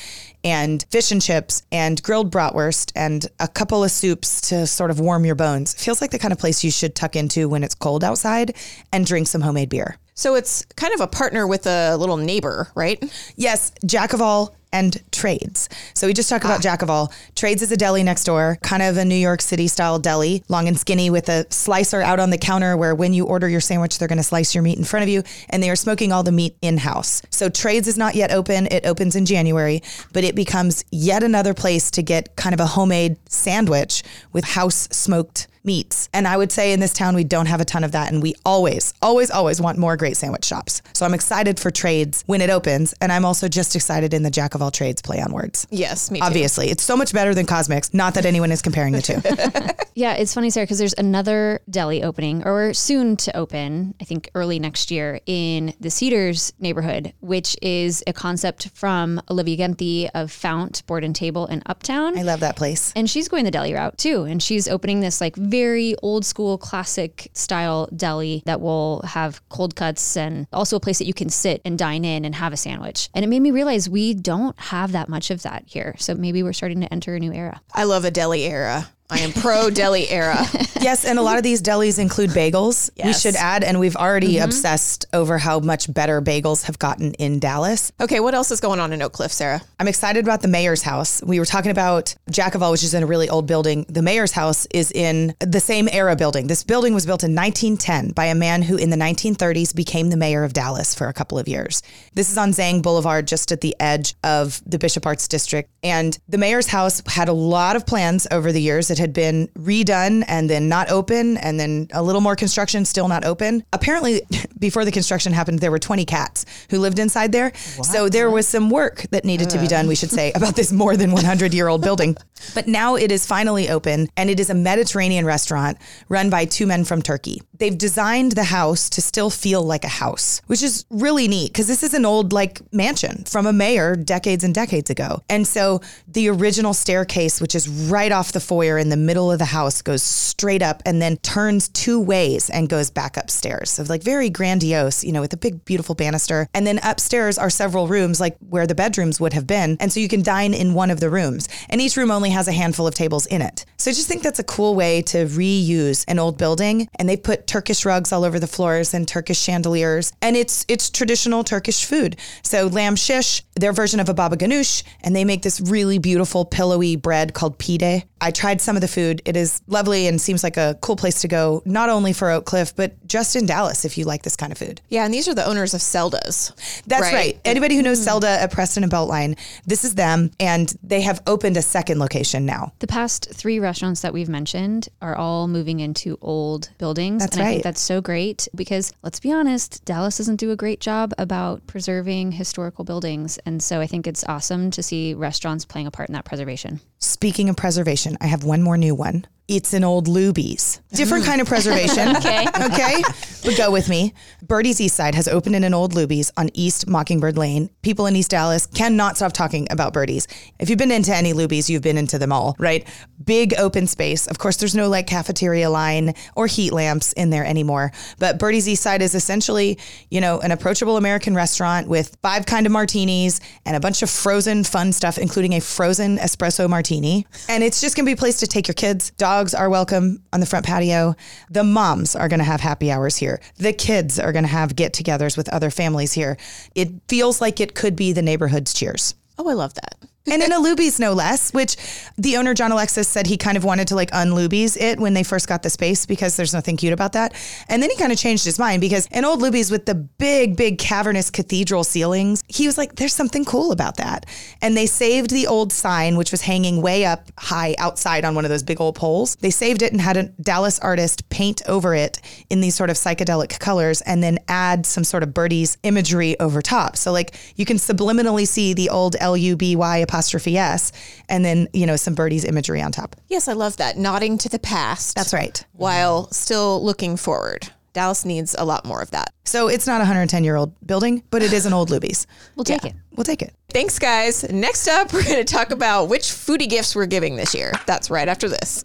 and 0.43 0.85
fish 0.91 1.11
and 1.13 1.23
chips 1.23 1.63
and 1.71 2.03
grilled 2.03 2.33
bratwurst 2.33 2.93
and 2.97 3.27
a 3.41 3.49
couple 3.49 3.85
of 3.85 3.91
soups 3.91 4.41
to 4.49 4.67
sort 4.67 4.91
of 4.91 5.01
warm 5.01 5.25
your 5.25 5.35
bones. 5.35 5.75
Feels 5.75 6.01
like 6.01 6.11
the 6.11 6.19
kind 6.19 6.33
of 6.33 6.39
place 6.39 6.65
you 6.65 6.71
should 6.71 6.95
tuck 6.95 7.15
into 7.17 7.49
when 7.49 7.63
it's 7.63 7.75
cold 7.75 8.03
outside 8.05 8.55
and 8.93 9.07
drink 9.07 9.29
some 9.29 9.41
homemade 9.41 9.69
beer. 9.71 9.97
So 10.15 10.37
it's 10.37 10.65
kind 10.77 10.95
of 10.95 11.01
a 11.01 11.07
partner 11.07 11.47
with 11.47 11.67
a 11.67 11.97
little 11.97 12.17
neighbor, 12.17 12.69
right? 12.75 13.03
Yes, 13.37 13.73
Jack 13.85 14.13
of 14.13 14.23
all 14.23 14.55
and 14.75 15.01
Trades. 15.13 15.69
So 15.95 16.09
we 16.09 16.13
just 16.13 16.29
talked 16.29 16.45
about 16.45 16.59
ah. 16.59 16.63
Jack 16.63 16.83
of 16.83 16.91
all. 16.91 17.13
Trades 17.37 17.63
is 17.63 17.71
a 17.71 17.77
deli 17.77 18.03
next 18.03 18.25
door, 18.25 18.59
kind 18.63 18.83
of 18.83 18.97
a 18.97 19.05
New 19.05 19.15
York 19.15 19.41
City 19.41 19.69
style 19.69 20.01
deli, 20.01 20.43
long 20.49 20.67
and 20.67 20.79
skinny 20.79 21.11
with 21.11 21.29
a 21.29 21.47
slicer 21.51 22.03
out 22.03 22.19
on 22.19 22.31
the 22.31 22.39
counter 22.39 22.77
where 22.77 22.95
when 22.95 23.13
you 23.13 23.25
order 23.25 23.49
your 23.49 23.61
sandwich, 23.61 23.99
they're 23.99 24.09
going 24.09 24.19
to 24.19 24.25
slice 24.25 24.53
your 24.53 24.63
meat 24.63 24.77
in 24.77 24.85
front 24.85 25.05
of 25.05 25.09
you 25.09 25.23
and 25.49 25.63
they 25.63 25.71
are 25.71 25.77
smoking 25.77 26.13
all 26.13 26.25
the 26.25 26.33
meat 26.33 26.57
in 26.61 26.79
house. 26.79 27.23
So 27.31 27.49
Trades 27.49 27.87
is 27.87 27.97
not 27.97 28.17
yet 28.17 28.33
open. 28.33 28.67
It 28.67 28.85
opens 28.85 29.15
in 29.15 29.27
January, 29.27 29.81
but 30.13 30.25
it 30.25 30.35
becomes 30.35 30.85
yet 30.91 31.23
another 31.23 31.55
place 31.55 31.91
to 31.93 32.03
get 32.03 32.35
kind 32.35 32.53
of 32.53 32.59
a 32.61 32.67
homemade 32.67 33.17
sandwich 33.29 34.03
with 34.33 34.45
house 34.45 34.89
smoked 34.91 35.47
meats. 35.65 36.09
And 36.13 36.29
I 36.29 36.37
would 36.37 36.53
say 36.53 36.73
in 36.73 36.81
this 36.81 36.93
town, 36.93 37.15
we 37.15 37.25
don't 37.25 37.47
have 37.47 37.61
a 37.61 37.65
ton 37.65 37.85
of 37.85 37.93
that. 37.93 38.13
And 38.13 38.23
we 38.23 38.35
always, 38.45 38.95
always, 39.03 39.31
always 39.31 39.61
want 39.61 39.79
more 39.79 39.97
great 39.97 40.17
sandwich 40.17 40.45
shops. 40.45 40.83
So 40.93 41.07
I'm 41.07 41.15
excited 41.15 41.59
for 41.59 41.71
trades 41.71 42.23
when 42.27 42.41
it 42.41 42.51
opens. 42.51 42.95
And 43.01 43.11
I'm 43.11 43.25
also 43.25 43.49
just 43.49 43.75
excited 43.75 44.15
in 44.15 44.23
the 44.23 44.31
Jack 44.31 44.55
of 44.55 44.63
all 44.63 44.71
trades 44.71 45.03
play 45.03 45.21
on 45.21 45.33
words. 45.33 45.67
Yes, 45.71 46.11
me 46.11 46.21
too. 46.21 46.27
Obviously, 46.27 46.71
it's 46.71 46.83
so 46.83 46.97
much 46.97 47.13
better 47.13 47.35
than 47.35 47.47
CosMc's. 47.47 47.95
Not 47.95 48.15
that 48.15 48.27
anyone 48.27 48.53
is 48.53 48.63
comparing 48.63 48.93
the 48.93 49.03
two. 49.03 49.75
Yeah, 49.97 50.15
it's 50.15 50.35
funny, 50.35 50.51
Sarah, 50.51 50.65
because 50.65 50.79
there's 50.79 50.95
another 50.95 51.61
deli 51.71 52.03
opening 52.03 52.45
or 52.45 52.75
soon 52.75 53.17
to 53.19 53.37
open, 53.37 53.95
I 54.01 54.05
think 54.05 54.29
early 54.35 54.59
next 54.59 54.91
year 54.91 55.21
in 55.25 55.73
the 55.79 55.89
Cedars 55.89 56.53
neighborhood, 56.59 57.13
which 57.21 57.57
is 57.63 58.03
a 58.09 58.13
concept 58.13 58.71
from 58.75 59.23
Olivia 59.31 59.57
Genthe 59.57 60.11
of 60.13 60.33
Fount 60.33 60.85
Board 60.89 61.05
and 61.05 61.15
Table 61.15 61.47
in 61.47 61.63
Uptown. 61.67 62.19
I 62.19 62.23
love 62.23 62.41
that 62.41 62.57
place. 62.57 62.93
And 62.97 63.09
she's 63.09 63.29
going 63.29 63.45
the 63.45 63.53
deli 63.53 63.73
route 63.73 63.97
too. 63.97 64.25
And 64.25 64.43
she's 64.43 64.67
opening 64.67 64.99
this 64.99 65.21
like 65.21 65.37
very 65.55 65.95
old 66.03 66.25
school 66.25 66.59
classic 66.59 67.31
style 67.33 67.89
deli 67.95 68.43
that 68.45 68.61
will 68.61 69.01
have 69.03 69.41
cold 69.51 69.77
cuts 69.77 70.17
and 70.17 70.49
also 70.53 70.75
a 70.75 70.81
place 70.81 70.99
that 70.99 71.07
you 71.07 71.15
can 71.15 71.29
sit 71.29 71.63
and 71.65 71.79
dine 71.79 72.05
in 72.05 72.25
and 72.25 72.35
have 72.35 72.53
a 72.53 72.57
sandwich. 72.57 73.09
And 73.15 73.25
it 73.25 73.29
made 73.29 73.39
me 73.39 73.53
realize 73.53 73.89
we 73.89 74.15
don't 74.15 74.59
have 74.59 74.91
that 74.91 75.09
much 75.09 75.31
of 75.31 75.43
that 75.43 75.63
here. 75.67 75.95
So 75.97 76.17
maybe 76.17 76.43
we're 76.43 76.53
starting 76.53 76.81
to 76.81 76.93
enter 76.93 77.15
a 77.15 77.21
new 77.21 77.33
era. 77.33 77.61
I 77.73 77.85
love 77.85 78.05
a 78.05 78.11
deli 78.11 78.43
era. 78.43 78.89
I 79.11 79.19
am 79.21 79.33
pro 79.33 79.71
deli 79.71 80.09
era. 80.09 80.47
Yes, 80.85 81.07
and 81.07 81.19
a 81.19 81.23
lot 81.23 81.39
of 81.39 81.43
these 81.43 81.63
delis 81.63 81.99
include 81.99 82.29
bagels. 82.31 82.91
We 83.03 83.15
should 83.15 83.37
add, 83.37 83.65
and 83.65 83.81
we've 83.81 83.97
already 83.97 84.35
mm-hmm. 84.35 84.45
obsessed 84.45 85.07
over 85.15 85.39
how 85.39 85.59
much 85.59 85.93
better 85.93 86.21
bagels 86.21 86.65
have 86.65 86.79
gotten 86.79 87.15
in 87.15 87.39
Dallas. 87.39 87.91
Okay, 88.03 88.21
what 88.21 88.35
else 88.35 88.51
is 88.51 88.61
going 88.61 88.81
on 88.81 88.93
in 88.93 89.01
Oak 89.01 89.15
Cliff, 89.15 89.33
Sarah? 89.33 89.63
I'm 89.81 89.89
excited 89.89 90.23
about 90.23 90.43
the 90.43 90.49
mayor's 90.49 90.83
house. 90.83 91.23
We 91.23 91.39
were 91.39 91.47
talking 91.47 91.71
about 91.71 92.15
Jack 92.31 92.55
of 92.55 92.63
All, 92.63 92.71
which 92.71 92.85
is 92.85 92.93
in 92.93 93.03
a 93.03 93.07
really 93.07 93.31
old 93.31 93.47
building. 93.47 93.87
The 93.89 94.03
mayor's 94.03 94.33
house 94.33 94.67
is 94.75 94.93
in 94.93 95.35
the 95.41 95.59
same 95.59 95.89
era 95.91 96.17
building. 96.17 96.49
This 96.49 96.63
building 96.63 96.93
was 96.93 97.07
built 97.07 97.25
in 97.25 97.35
1910 97.35 98.11
by 98.11 98.27
a 98.27 98.35
man 98.35 98.61
who 98.61 98.77
in 98.77 98.91
the 98.91 98.97
1930s 98.99 99.75
became 99.75 100.11
the 100.11 100.19
mayor 100.19 100.45
of 100.45 100.53
Dallas 100.53 100.95
for 100.95 101.09
a 101.09 101.15
couple 101.15 101.39
of 101.39 101.49
years. 101.49 101.83
This 102.13 102.31
is 102.31 102.37
on 102.37 102.51
Zang 102.51 102.83
Boulevard, 102.83 103.27
just 103.27 103.51
at 103.53 103.63
the 103.63 103.75
edge 103.81 104.17
of 104.23 104.61
the 104.67 104.79
Bishop 104.79 105.07
Arts 105.07 105.29
District. 105.29 105.71
And 105.83 106.19
the 106.29 106.37
mayor's 106.37 106.67
house 106.67 107.01
had 107.07 107.31
a 107.31 107.33
lot 107.33 107.75
of 107.75 107.87
plans 107.87 108.27
over 108.31 108.53
the 108.53 108.61
years. 108.61 108.91
It 108.95 109.01
had 109.01 109.13
been 109.13 109.49
redone 109.59 110.23
and 110.29 110.49
then 110.49 110.69
not 110.69 110.89
open, 110.89 111.37
and 111.39 111.59
then 111.59 111.89
a 111.93 112.01
little 112.01 112.21
more 112.21 112.37
construction, 112.37 112.85
still 112.85 113.09
not 113.09 113.25
open. 113.25 113.65
Apparently, 113.73 114.23
before 114.61 114.85
the 114.85 114.93
construction 114.93 115.33
happened, 115.33 115.59
there 115.59 115.73
were 115.73 115.81
20 115.81 116.05
cats 116.05 116.47
who 116.71 116.79
lived 116.79 117.01
inside 117.01 117.33
there. 117.33 117.53
So 117.83 118.09
there 118.09 118.31
was 118.31 118.47
some 118.47 118.71
work 118.71 119.07
that 119.11 119.25
needed 119.25 119.51
to 119.51 119.59
be 119.59 119.67
done, 119.67 119.89
we 119.89 119.97
should 119.97 120.13
say, 120.13 120.31
about 120.31 120.55
this 120.55 120.71
more 120.71 120.97
than 120.97 121.11
100 121.11 121.53
year 121.53 121.67
old 121.67 121.83
building. 121.89 122.17
But 122.55 122.69
now 122.69 122.95
it 122.95 123.11
is 123.11 123.27
finally 123.27 123.69
open, 123.69 124.07
and 124.17 124.31
it 124.31 124.39
is 124.39 124.49
a 124.49 124.55
Mediterranean 124.55 125.27
restaurant 125.27 125.77
run 126.09 126.31
by 126.31 126.45
two 126.45 126.69
men 126.69 126.85
from 126.85 127.03
Turkey. 127.03 127.43
They've 127.59 127.77
designed 127.77 128.33
the 128.33 128.45
house 128.45 128.89
to 128.91 129.01
still 129.01 129.29
feel 129.29 129.65
like 129.65 129.83
a 129.83 129.89
house, 129.89 130.41
which 130.47 130.63
is 130.63 130.85
really 130.91 131.27
neat 131.27 131.53
because 131.53 131.67
this 131.67 131.83
is 131.83 131.95
an 131.95 132.05
old 132.05 132.33
like 132.33 132.61
mansion 132.73 133.25
from 133.25 133.47
a 133.47 133.53
mayor 133.53 133.97
decades 133.97 134.45
and 134.45 134.55
decades 134.55 134.89
ago. 134.89 135.21
And 135.29 135.47
so 135.49 135.81
the 136.07 136.29
original 136.29 136.75
staircase, 136.75 137.41
which 137.41 137.57
is 137.57 137.69
right 137.69 138.13
off 138.13 138.33
the 138.33 138.41
foyer 138.41 138.79
in 138.85 138.91
the 138.91 138.97
middle 138.97 139.33
of 139.33 139.39
the 139.39 139.47
house, 139.47 139.83
goes 139.83 140.03
straight 140.03 140.63
up 140.63 140.83
and 140.87 141.01
then 141.03 141.17
turns 141.19 141.69
two 141.69 141.99
ways 141.99 142.51
and 142.51 142.69
goes 142.69 142.91
back 142.91 143.17
upstairs. 143.17 143.71
So 143.71 143.83
like 143.85 144.03
very 144.03 144.31
grandiose, 144.31 145.03
you 145.03 145.11
know, 145.11 145.23
with 145.23 145.33
a 145.33 145.39
big 145.39 145.65
beautiful 145.65 145.95
banister. 145.95 146.49
And 146.55 146.67
then 146.67 146.79
upstairs 146.83 147.39
are 147.39 147.51
several 147.51 147.89
rooms 147.89 148.21
like 148.21 148.37
where 148.51 148.67
the 148.67 148.75
bedrooms 148.75 149.21
would 149.21 149.33
have 149.33 149.47
been. 149.47 149.77
And 149.81 149.93
so 149.93 150.01
you 150.01 150.09
can 150.09 150.23
dine 150.23 150.55
in 150.55 150.75
one 150.75 150.91
of 150.91 151.01
the 151.01 151.11
rooms. 151.11 151.49
And 151.69 151.81
each 151.81 151.97
room 151.97 152.11
only 152.11 152.31
has 152.31 152.47
a 152.47 152.53
handful 152.53 152.87
of 152.87 152.95
tables 152.95 153.27
in 153.27 153.43
it. 153.43 153.65
So 153.79 153.91
I 153.91 153.95
just 153.95 154.07
think 154.07 154.23
that's 154.23 154.39
a 154.39 154.45
cool 154.45 154.75
way 154.75 155.03
to 155.03 155.25
reuse 155.27 156.05
an 156.07 156.19
old 156.19 156.39
building. 156.39 156.89
And 156.97 157.09
they 157.09 157.17
put 157.17 157.47
Turkish 157.47 157.85
rugs 157.85 158.13
all 158.13 158.25
over 158.25 158.39
the 158.39 158.47
floors 158.47 158.95
and 158.95 159.09
Turkish 159.09 159.41
chandeliers. 159.41 160.13
And 160.21 160.37
it's 160.37 160.65
it's 160.69 160.91
traditional 160.91 161.43
Turkish 161.43 161.85
food. 161.85 162.17
So 162.43 162.67
lamb 162.67 162.97
shish, 162.97 163.43
their 163.57 163.73
version 163.73 164.01
of 164.01 164.09
a 164.09 164.15
baba 164.15 164.37
ganoush, 164.37 164.83
and 165.03 165.17
they 165.17 165.25
make 165.25 165.43
this 165.43 165.61
really 165.61 165.99
beautiful 165.99 166.45
pillowy 166.45 166.97
bread 166.97 167.33
called 167.33 167.59
pide. 167.59 168.05
I 168.21 168.31
tried 168.31 168.61
some 168.61 168.74
of 168.77 168.81
the 168.81 168.89
food. 168.89 169.23
It 169.25 169.37
is 169.37 169.63
lovely 169.67 170.07
and 170.07 170.21
seems 170.21 170.43
like 170.43 170.57
a 170.57 170.77
cool 170.81 170.97
place 170.97 171.21
to 171.23 171.29
go, 171.29 171.63
not 171.65 171.89
only 171.89 172.13
for 172.13 172.31
Oak 172.31 172.45
Cliff, 172.45 172.75
but 172.75 172.95
just 173.07 173.37
in 173.37 173.47
Dallas 173.47 173.85
if 173.85 173.99
you 173.99 174.05
like 174.05 174.23
this 174.23 174.37
kind 174.37 174.53
of 174.53 174.59
food. 174.59 174.81
Yeah, 174.89 175.05
and 175.05 175.13
these 175.13 175.29
are 175.29 175.35
the 175.35 175.47
owners 175.47 175.75
of 175.75 175.83
Selda's. 175.83 176.53
That's 176.87 177.13
right. 177.13 177.39
Anybody 177.45 177.77
who 177.77 177.83
knows 177.83 177.99
Zelda 177.99 178.29
at 178.29 178.51
Preston 178.51 178.83
and 178.83 178.93
Beltline, 178.93 179.39
this 179.67 179.85
is 179.85 179.95
them, 179.95 180.31
and 180.41 180.75
they 180.83 181.03
have 181.03 181.23
opened 181.27 181.57
a 181.57 181.63
second 181.63 181.99
location 181.99 182.47
now. 182.47 182.73
The 182.79 182.87
past 182.87 183.29
three 183.33 183.59
restaurants 183.59 184.01
that 184.03 184.13
we've 184.13 184.29
mentioned 184.29 184.89
are 185.01 185.17
all 185.17 185.49
moving 185.49 185.81
into 185.81 186.19
old 186.21 186.71
buildings. 186.79 187.23
That's 187.23 187.37
and 187.37 187.43
I 187.43 187.47
right. 187.47 187.53
think 187.53 187.65
that's 187.65 187.81
so 187.81 188.01
great 188.01 188.49
because 188.55 188.93
let's 189.03 189.21
be 189.21 189.33
honest, 189.33 189.85
Dallas 189.85 190.19
doesn't 190.19 190.37
do 190.37 190.51
a 190.51 190.57
great 190.57 190.81
job 190.81 191.13
about 191.19 191.67
preserving 191.67 192.33
historical 192.33 192.85
buildings. 192.85 193.39
And 193.47 193.63
so 193.63 193.81
I 193.81 193.87
think 193.87 194.07
it's 194.07 194.25
awesome 194.29 194.71
to 194.73 194.83
see 194.83 195.15
restaurants 195.15 195.65
playing 195.65 195.87
a 195.87 195.91
part 195.91 196.09
in 196.09 196.15
that 196.15 196.25
preservation. 196.25 196.81
Speaking 196.99 197.49
of 197.49 197.57
preservation, 197.57 198.17
I 198.21 198.27
have 198.27 198.45
one 198.45 198.63
more 198.65 198.77
new 198.77 198.95
one. 198.95 199.27
It's 199.47 199.75
an 199.75 199.85
old 199.85 200.09
Luby's. 200.09 200.81
Different 200.95 201.25
mm. 201.25 201.29
kind 201.29 201.41
of 201.41 201.47
preservation. 201.49 202.15
Okay. 202.25 202.47
okay. 202.47 203.03
But 203.45 203.59
go 203.59 203.71
with 203.71 203.91
me. 203.91 204.15
Birdie's 204.43 204.81
East 204.81 204.97
Side 204.97 205.15
has 205.15 205.29
opened 205.29 205.57
in 205.57 205.65
an 205.65 205.75
old 205.75 205.93
Luby's 205.93 206.33
on 206.37 206.49
East 206.55 206.87
Mockingbird 206.87 207.37
Lane. 207.37 207.69
People 207.83 208.07
in 208.07 208.17
East 208.17 208.31
Dallas 208.31 208.67
cannot 208.67 209.17
stop 209.17 209.33
talking 209.33 209.67
about 209.71 209.93
Birdie's. 209.93 210.27
If 210.59 210.71
you've 210.71 210.79
been 210.79 210.91
into 210.91 211.15
any 211.15 211.35
Luby's, 211.35 211.69
you've 211.69 211.83
been 211.83 211.99
into 211.99 212.19
them 212.19 212.33
all, 212.33 212.57
right? 212.59 212.89
Big 213.23 213.53
open 213.59 213.87
space. 213.87 214.27
Of 214.27 214.39
course, 214.39 214.57
there's 214.57 214.75
no 214.75 214.89
like 214.89 215.07
cafeteria 215.07 215.69
line 215.69 216.15
or 216.37 216.47
heat 216.47 216.73
lamps 216.73 217.13
in 217.13 217.29
there 217.31 217.45
anymore. 217.45 217.93
But 218.19 218.39
Birdie's 218.39 218.69
East 218.69 218.83
Side 218.83 219.03
is 219.03 219.15
essentially, 219.15 219.79
you 220.11 220.21
know, 220.21 220.41
an 220.41 220.53
approachable 220.53 220.97
American 220.97 221.35
restaurant 221.35 221.89
with 221.89 222.17
five 222.23 222.47
kind 222.47 222.65
of 222.65 222.73
martinis 222.73 223.41
and 223.67 223.77
a 223.77 223.81
bunch 223.81 224.03
of 224.03 224.09
frozen 224.09 224.65
fun 224.65 224.93
stuff, 224.93 225.19
including 225.19 225.53
a 225.55 225.61
frozen 225.61 226.17
espresso 226.19 226.69
martini. 226.69 227.27
And 227.49 227.63
it's 227.63 227.81
just 227.81 227.97
gonna 227.97 228.07
be 228.07 228.13
a 228.13 228.17
place 228.17 228.39
to 228.41 228.47
take 228.47 228.69
your 228.69 228.75
kids. 228.75 229.11
Dogs 229.19 229.34
are 229.35 229.69
welcome 229.69 230.23
on 230.33 230.39
the 230.39 230.47
front 230.47 230.65
patio. 230.65 231.17
The 231.51 231.65
moms 231.65 232.15
are 232.15 232.29
gonna 232.29 232.45
have 232.45 232.61
happy 232.61 232.93
hours 232.93 233.17
here. 233.17 233.41
The 233.57 233.73
kids 233.73 234.21
are 234.21 234.33
gonna 234.33 234.47
have 234.47 234.77
get 234.77 234.93
togethers 234.93 235.37
with 235.37 235.49
other 235.49 235.71
families 235.71 236.13
here. 236.13 236.37
It 236.77 236.91
feels 237.09 237.41
like 237.41 237.59
it 237.59 237.75
could 237.75 237.97
be 237.97 238.13
the 238.13 238.23
neighborhood's 238.23 238.73
cheers. 238.73 239.17
Oh, 239.37 239.49
I 239.49 239.55
love 239.55 239.75
that. 239.75 239.97
And 240.27 240.43
in 240.43 240.53
a 240.53 240.57
Luby's 240.57 240.99
no 240.99 241.13
less, 241.13 241.53
which 241.53 241.77
the 242.17 242.39
owner 242.39 242.55
John 242.55 242.73
Alexis 242.73 243.07
said 243.07 243.27
he 243.27 243.37
kind 243.37 243.59
of 243.59 243.65
wanted 243.65 243.89
to 243.89 243.95
like 243.95 244.09
unlubies 244.13 244.77
it 244.77 244.99
when 244.99 245.13
they 245.13 245.23
first 245.23 245.47
got 245.47 245.63
the 245.63 245.69
space 245.69 246.07
because 246.07 246.37
there's 246.37 246.55
nothing 246.55 246.79
cute 246.79 246.95
about 246.95 247.13
that. 247.13 247.35
And 247.69 247.83
then 247.83 247.91
he 247.91 247.97
kind 247.97 248.11
of 248.11 248.17
changed 248.17 248.45
his 248.45 248.59
mind 248.59 248.81
because 248.81 249.07
an 249.11 249.27
old 249.27 249.43
Luby's 249.43 249.71
with 249.71 249.85
the 249.85 249.95
big, 249.95 250.57
big 250.57 250.79
cavernous 250.79 251.29
cathedral 251.31 251.85
ceilings, 251.85 252.43
he 252.49 252.67
was 252.67 252.79
like, 252.79 252.97
there's 252.97 253.15
something 253.15 253.45
cool 253.45 253.71
about 253.71 253.99
that. 253.99 254.25
And 254.63 254.77
they 254.77 254.87
saved 254.87 255.31
the 255.31 255.47
old 255.47 255.73
sign, 255.73 256.17
which 256.17 256.31
was 256.31 256.41
hanging 256.41 256.81
way 256.81 257.05
up 257.05 257.31
high 257.39 257.75
outside 257.79 258.25
on 258.25 258.35
one 258.35 258.47
of 258.47 258.51
those 258.51 258.63
big 258.63 258.81
old 258.81 258.95
poles. 258.95 259.37
They 259.37 259.51
saved 259.51 259.83
it 259.83 259.93
and 259.93 260.01
had 260.01 260.17
a 260.17 260.25
Dallas 260.41 260.79
artist 260.79 261.29
paint 261.29 261.61
over 261.69 261.95
it 261.95 262.21
in 262.49 262.63
these 262.63 262.75
sort 262.75 262.89
of 262.89 262.97
psychedelic 262.97 263.59
colors 263.59 264.01
and 264.03 264.23
then 264.23 264.39
add 264.49 264.87
some 264.87 265.05
sort 265.05 265.23
of 265.23 265.35
birdie's 265.35 265.77
imagery 265.83 266.39
over 266.41 266.63
top. 266.63 266.97
So 266.97 267.13
like 267.13 267.37
you 267.57 267.67
can 267.67 267.77
subliminally 267.77 268.49
see 268.49 268.73
the 268.73 268.89
old 268.89 269.17
L 269.21 269.37
U 269.37 269.55
B 269.55 269.77
Y 269.77 269.99
apostrophe 270.15 270.57
S 270.57 270.93
and 271.29 271.45
then, 271.45 271.69
you 271.73 271.87
know, 271.87 271.97
some 271.97 272.15
birdie's 272.15 272.45
imagery 272.45 272.81
on 272.81 272.93
top. 272.93 273.17
Yes, 273.29 273.49
I 273.49 273.53
love 273.53 273.77
that. 273.79 273.97
Nodding 273.97 274.39
to 274.39 274.49
the 274.49 274.61
past. 274.61 275.17
That's 275.17 275.33
right. 275.33 275.65
While 275.73 276.31
still 276.31 276.85
looking 276.85 277.17
forward. 277.17 277.69
Dallas 277.95 278.25
needs 278.25 278.55
a 278.59 278.65
lot 278.65 278.85
more 278.85 279.03
of 279.03 279.11
that. 279.13 279.33
So 279.45 279.69
it's 279.69 279.87
not 279.87 279.97
a 279.97 280.05
110 280.05 280.45
year 280.45 280.57
old 280.57 280.75
building, 280.87 281.23
but 281.31 281.43
it 281.43 281.53
is 281.53 281.67
an 281.67 281.73
old 281.73 281.91
Luby's. 281.91 282.27
We'll 282.57 282.65
take 282.65 282.85
it. 282.85 282.95
We'll 283.17 283.25
take 283.25 283.43
it. 283.43 283.53
Thanks, 283.71 283.99
guys. 283.99 284.49
Next 284.51 284.87
up, 284.87 285.13
we're 285.13 285.25
going 285.25 285.45
to 285.45 285.45
talk 285.45 285.73
about 285.73 286.09
which 286.09 286.23
foodie 286.23 286.69
gifts 286.69 286.95
we're 286.95 287.07
giving 287.07 287.35
this 287.35 287.53
year. 287.55 287.73
That's 287.87 288.11
right 288.11 288.29
after 288.29 288.49
this. 288.49 288.85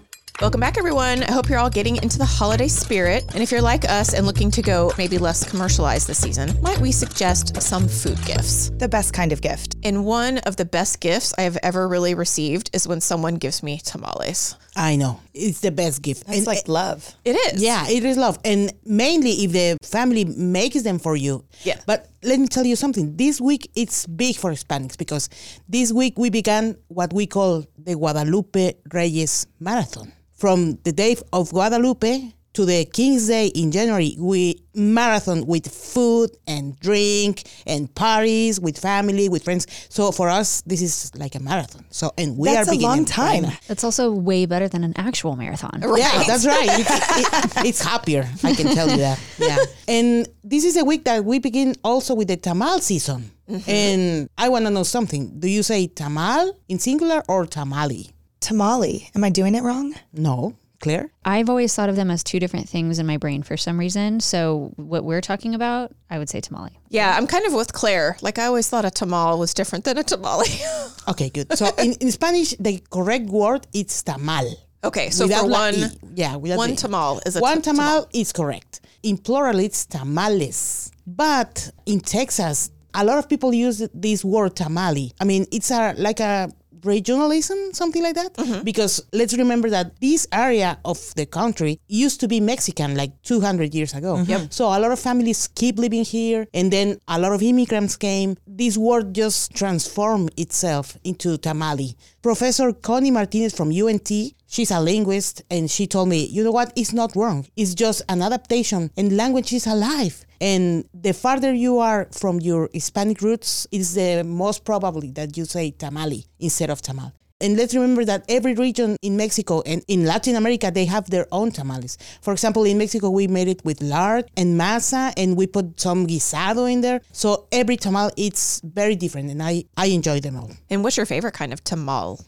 Welcome 0.41 0.59
back, 0.59 0.79
everyone. 0.79 1.21
I 1.21 1.31
hope 1.31 1.49
you're 1.49 1.59
all 1.59 1.69
getting 1.69 1.97
into 1.97 2.17
the 2.17 2.25
holiday 2.25 2.67
spirit. 2.67 3.25
And 3.35 3.43
if 3.43 3.51
you're 3.51 3.61
like 3.61 3.87
us 3.87 4.15
and 4.15 4.25
looking 4.25 4.49
to 4.51 4.63
go 4.63 4.91
maybe 4.97 5.19
less 5.19 5.47
commercialized 5.47 6.07
this 6.07 6.17
season, 6.17 6.59
might 6.63 6.79
we 6.79 6.91
suggest 6.91 7.61
some 7.61 7.87
food 7.87 8.17
gifts? 8.25 8.71
The 8.71 8.87
best 8.87 9.13
kind 9.13 9.31
of 9.31 9.41
gift. 9.41 9.75
And 9.83 10.03
one 10.03 10.39
of 10.39 10.55
the 10.55 10.65
best 10.65 10.99
gifts 10.99 11.31
I 11.37 11.43
have 11.43 11.59
ever 11.61 11.87
really 11.87 12.15
received 12.15 12.71
is 12.73 12.87
when 12.87 13.01
someone 13.01 13.35
gives 13.35 13.61
me 13.61 13.77
tamales. 13.85 14.55
I 14.75 14.95
know 14.95 15.19
it's 15.35 15.59
the 15.59 15.69
best 15.69 16.01
gift. 16.01 16.23
It's 16.27 16.47
like 16.47 16.67
love. 16.67 17.13
It 17.23 17.35
is. 17.35 17.61
yeah, 17.61 17.87
it 17.87 18.03
is 18.03 18.17
love, 18.17 18.39
and 18.43 18.73
mainly 18.83 19.43
if 19.43 19.51
the 19.51 19.77
family 19.83 20.25
makes 20.25 20.81
them 20.81 20.97
for 20.97 21.15
you. 21.15 21.45
Yeah. 21.61 21.79
But 21.85 22.09
let 22.23 22.39
me 22.39 22.47
tell 22.47 22.65
you 22.65 22.75
something. 22.75 23.15
This 23.15 23.39
week 23.39 23.69
it's 23.75 24.07
big 24.07 24.37
for 24.37 24.49
Hispanics 24.49 24.97
because 24.97 25.29
this 25.69 25.91
week 25.91 26.17
we 26.17 26.31
began 26.31 26.77
what 26.87 27.13
we 27.13 27.27
call 27.27 27.63
the 27.77 27.93
Guadalupe 27.93 28.73
Reyes 28.91 29.45
Marathon. 29.59 30.11
From 30.41 30.79
the 30.85 30.91
day 30.91 31.15
of 31.33 31.51
Guadalupe 31.51 32.33
to 32.53 32.65
the 32.65 32.83
King's 32.85 33.27
Day 33.27 33.45
in 33.53 33.71
January, 33.71 34.15
we 34.17 34.55
marathon 34.73 35.45
with 35.45 35.67
food 35.71 36.31
and 36.47 36.75
drink 36.79 37.43
and 37.67 37.93
parties 37.93 38.59
with 38.59 38.79
family, 38.79 39.29
with 39.29 39.43
friends. 39.43 39.67
So 39.89 40.11
for 40.11 40.29
us, 40.29 40.61
this 40.65 40.81
is 40.81 41.11
like 41.15 41.35
a 41.35 41.39
marathon. 41.39 41.85
So 41.91 42.11
and 42.17 42.39
we 42.39 42.49
That's 42.49 42.69
are 42.69 42.73
a 42.73 42.77
long 42.77 43.05
time. 43.05 43.43
now. 43.43 43.53
That's 43.67 43.83
also 43.83 44.11
way 44.11 44.47
better 44.47 44.67
than 44.67 44.83
an 44.83 44.93
actual 44.97 45.35
marathon. 45.35 45.77
Yeah, 45.95 46.23
that's 46.25 46.47
right. 46.47 46.69
It's, 46.71 46.89
it- 47.19 47.65
it's 47.67 47.81
happier. 47.85 48.27
I 48.43 48.55
can 48.55 48.73
tell 48.73 48.89
you 48.89 48.97
that. 48.97 49.19
Yeah. 49.37 49.57
And 49.87 50.27
this 50.43 50.63
is 50.65 50.75
a 50.75 50.83
week 50.83 51.03
that 51.05 51.23
we 51.23 51.37
begin 51.37 51.75
also 51.83 52.15
with 52.15 52.29
the 52.29 52.37
tamal 52.37 52.81
season. 52.81 53.29
Mm-hmm. 53.47 53.69
And 53.69 54.29
I 54.39 54.49
want 54.49 54.65
to 54.65 54.71
know 54.71 54.81
something. 54.83 55.39
Do 55.39 55.47
you 55.47 55.61
say 55.61 55.87
tamal 55.87 56.51
in 56.67 56.79
singular 56.79 57.21
or 57.27 57.45
tamale? 57.45 58.09
Tamale. 58.41 59.09
Am 59.15 59.23
I 59.23 59.29
doing 59.29 59.55
it 59.55 59.63
wrong? 59.63 59.93
No, 60.13 60.55
Claire? 60.81 61.11
I've 61.23 61.49
always 61.49 61.73
thought 61.75 61.89
of 61.89 61.95
them 61.95 62.09
as 62.11 62.23
two 62.23 62.39
different 62.39 62.67
things 62.67 62.99
in 62.99 63.05
my 63.05 63.17
brain 63.17 63.43
for 63.43 63.55
some 63.55 63.79
reason. 63.79 64.19
So 64.19 64.73
what 64.77 65.03
we're 65.03 65.21
talking 65.21 65.53
about, 65.55 65.93
I 66.09 66.17
would 66.19 66.27
say 66.29 66.41
tamale. 66.41 66.77
Yeah, 66.89 67.15
I'm 67.15 67.27
kind 67.27 67.45
of 67.45 67.53
with 67.53 67.71
Claire. 67.71 68.17
Like 68.21 68.37
I 68.39 68.45
always 68.47 68.67
thought 68.67 68.83
a 68.83 68.89
tamal 68.89 69.37
was 69.39 69.53
different 69.53 69.85
than 69.85 69.97
a 69.97 70.03
tamale. 70.03 70.47
Okay, 71.07 71.29
good. 71.31 71.57
So 71.57 71.65
in, 71.79 71.93
in 71.93 72.11
Spanish, 72.11 72.51
the 72.59 72.79
correct 72.91 73.25
word 73.25 73.65
is 73.73 73.87
tamal. 74.03 74.53
okay, 74.83 75.09
so 75.09 75.25
Without 75.25 75.41
for 75.45 75.49
one, 75.49 75.73
E. 75.73 75.85
yeah, 76.15 76.35
without 76.35 76.57
one 76.59 76.75
tamal 76.75 77.19
is 77.25 77.35
a 77.35 77.39
tamal. 77.39 77.41
one 77.41 77.61
ta- 77.63 77.71
tamal 77.71 78.07
is 78.13 78.31
correct. 78.31 78.81
In 79.01 79.17
plural, 79.17 79.57
it's 79.59 79.85
tamales. 79.87 80.91
But 81.07 81.71
in 81.87 82.01
Texas, 82.01 82.69
a 82.93 83.03
lot 83.03 83.17
of 83.17 83.27
people 83.27 83.51
use 83.51 83.79
this 83.95 84.23
word 84.23 84.55
tamale. 84.55 85.11
I 85.19 85.23
mean, 85.25 85.47
it's 85.51 85.71
a 85.71 85.93
like 85.97 86.19
a 86.19 86.51
regionalism, 86.81 87.75
something 87.75 88.03
like 88.03 88.15
that. 88.15 88.33
Mm-hmm. 88.35 88.63
Because 88.63 89.03
let's 89.13 89.37
remember 89.37 89.69
that 89.69 89.99
this 89.99 90.27
area 90.31 90.79
of 90.85 91.13
the 91.15 91.25
country 91.25 91.79
used 91.87 92.19
to 92.21 92.27
be 92.27 92.39
Mexican 92.39 92.95
like 92.95 93.11
200 93.23 93.73
years 93.73 93.93
ago. 93.93 94.17
Mm-hmm. 94.17 94.45
So 94.49 94.65
a 94.65 94.79
lot 94.79 94.91
of 94.91 94.99
families 94.99 95.47
keep 95.47 95.77
living 95.77 96.03
here, 96.03 96.47
and 96.53 96.71
then 96.71 96.99
a 97.07 97.19
lot 97.19 97.33
of 97.33 97.41
immigrants 97.41 97.95
came. 97.97 98.37
This 98.47 98.77
word 98.77 99.13
just 99.13 99.55
transformed 99.55 100.31
itself 100.37 100.97
into 101.03 101.37
tamale. 101.37 101.95
Professor 102.21 102.71
Connie 102.73 103.11
Martinez 103.11 103.55
from 103.55 103.71
UNT, 103.71 104.11
she's 104.47 104.71
a 104.71 104.79
linguist, 104.79 105.43
and 105.49 105.69
she 105.69 105.87
told 105.87 106.09
me, 106.09 106.25
you 106.25 106.43
know 106.43 106.51
what? 106.51 106.71
It's 106.75 106.93
not 106.93 107.15
wrong. 107.15 107.47
It's 107.55 107.73
just 107.73 108.03
an 108.09 108.21
adaptation, 108.21 108.91
and 108.95 109.15
language 109.17 109.53
is 109.53 109.65
alive. 109.65 110.25
And 110.41 110.89
the 110.91 111.13
farther 111.13 111.53
you 111.53 111.77
are 111.77 112.07
from 112.11 112.39
your 112.41 112.67
Hispanic 112.73 113.21
roots, 113.21 113.67
it's 113.71 113.93
the 113.93 114.23
most 114.23 114.65
probably 114.65 115.11
that 115.11 115.37
you 115.37 115.45
say 115.45 115.69
tamale 115.69 116.25
instead 116.39 116.71
of 116.71 116.81
tamal. 116.81 117.13
And 117.41 117.57
let's 117.57 117.73
remember 117.73 118.05
that 118.05 118.23
every 118.29 118.53
region 118.53 118.97
in 119.01 119.17
Mexico 119.17 119.63
and 119.65 119.83
in 119.87 120.05
Latin 120.05 120.35
America, 120.35 120.69
they 120.69 120.85
have 120.85 121.09
their 121.09 121.25
own 121.31 121.51
tamales. 121.51 121.97
For 122.21 122.33
example, 122.33 122.65
in 122.65 122.77
Mexico, 122.77 123.09
we 123.09 123.27
made 123.27 123.47
it 123.47 123.65
with 123.65 123.81
lard 123.81 124.29
and 124.37 124.59
masa, 124.59 125.11
and 125.17 125.35
we 125.35 125.47
put 125.47 125.79
some 125.79 126.05
guisado 126.05 126.71
in 126.71 126.81
there. 126.81 127.01
So 127.11 127.47
every 127.51 127.77
tamal, 127.77 128.11
it's 128.15 128.61
very 128.63 128.95
different, 128.95 129.31
and 129.31 129.41
I, 129.41 129.65
I 129.75 129.87
enjoy 129.87 130.19
them 130.19 130.35
all. 130.37 130.51
And 130.69 130.83
what's 130.83 130.97
your 130.97 131.07
favorite 131.07 131.33
kind 131.33 131.51
of 131.51 131.63
tamal? 131.63 132.23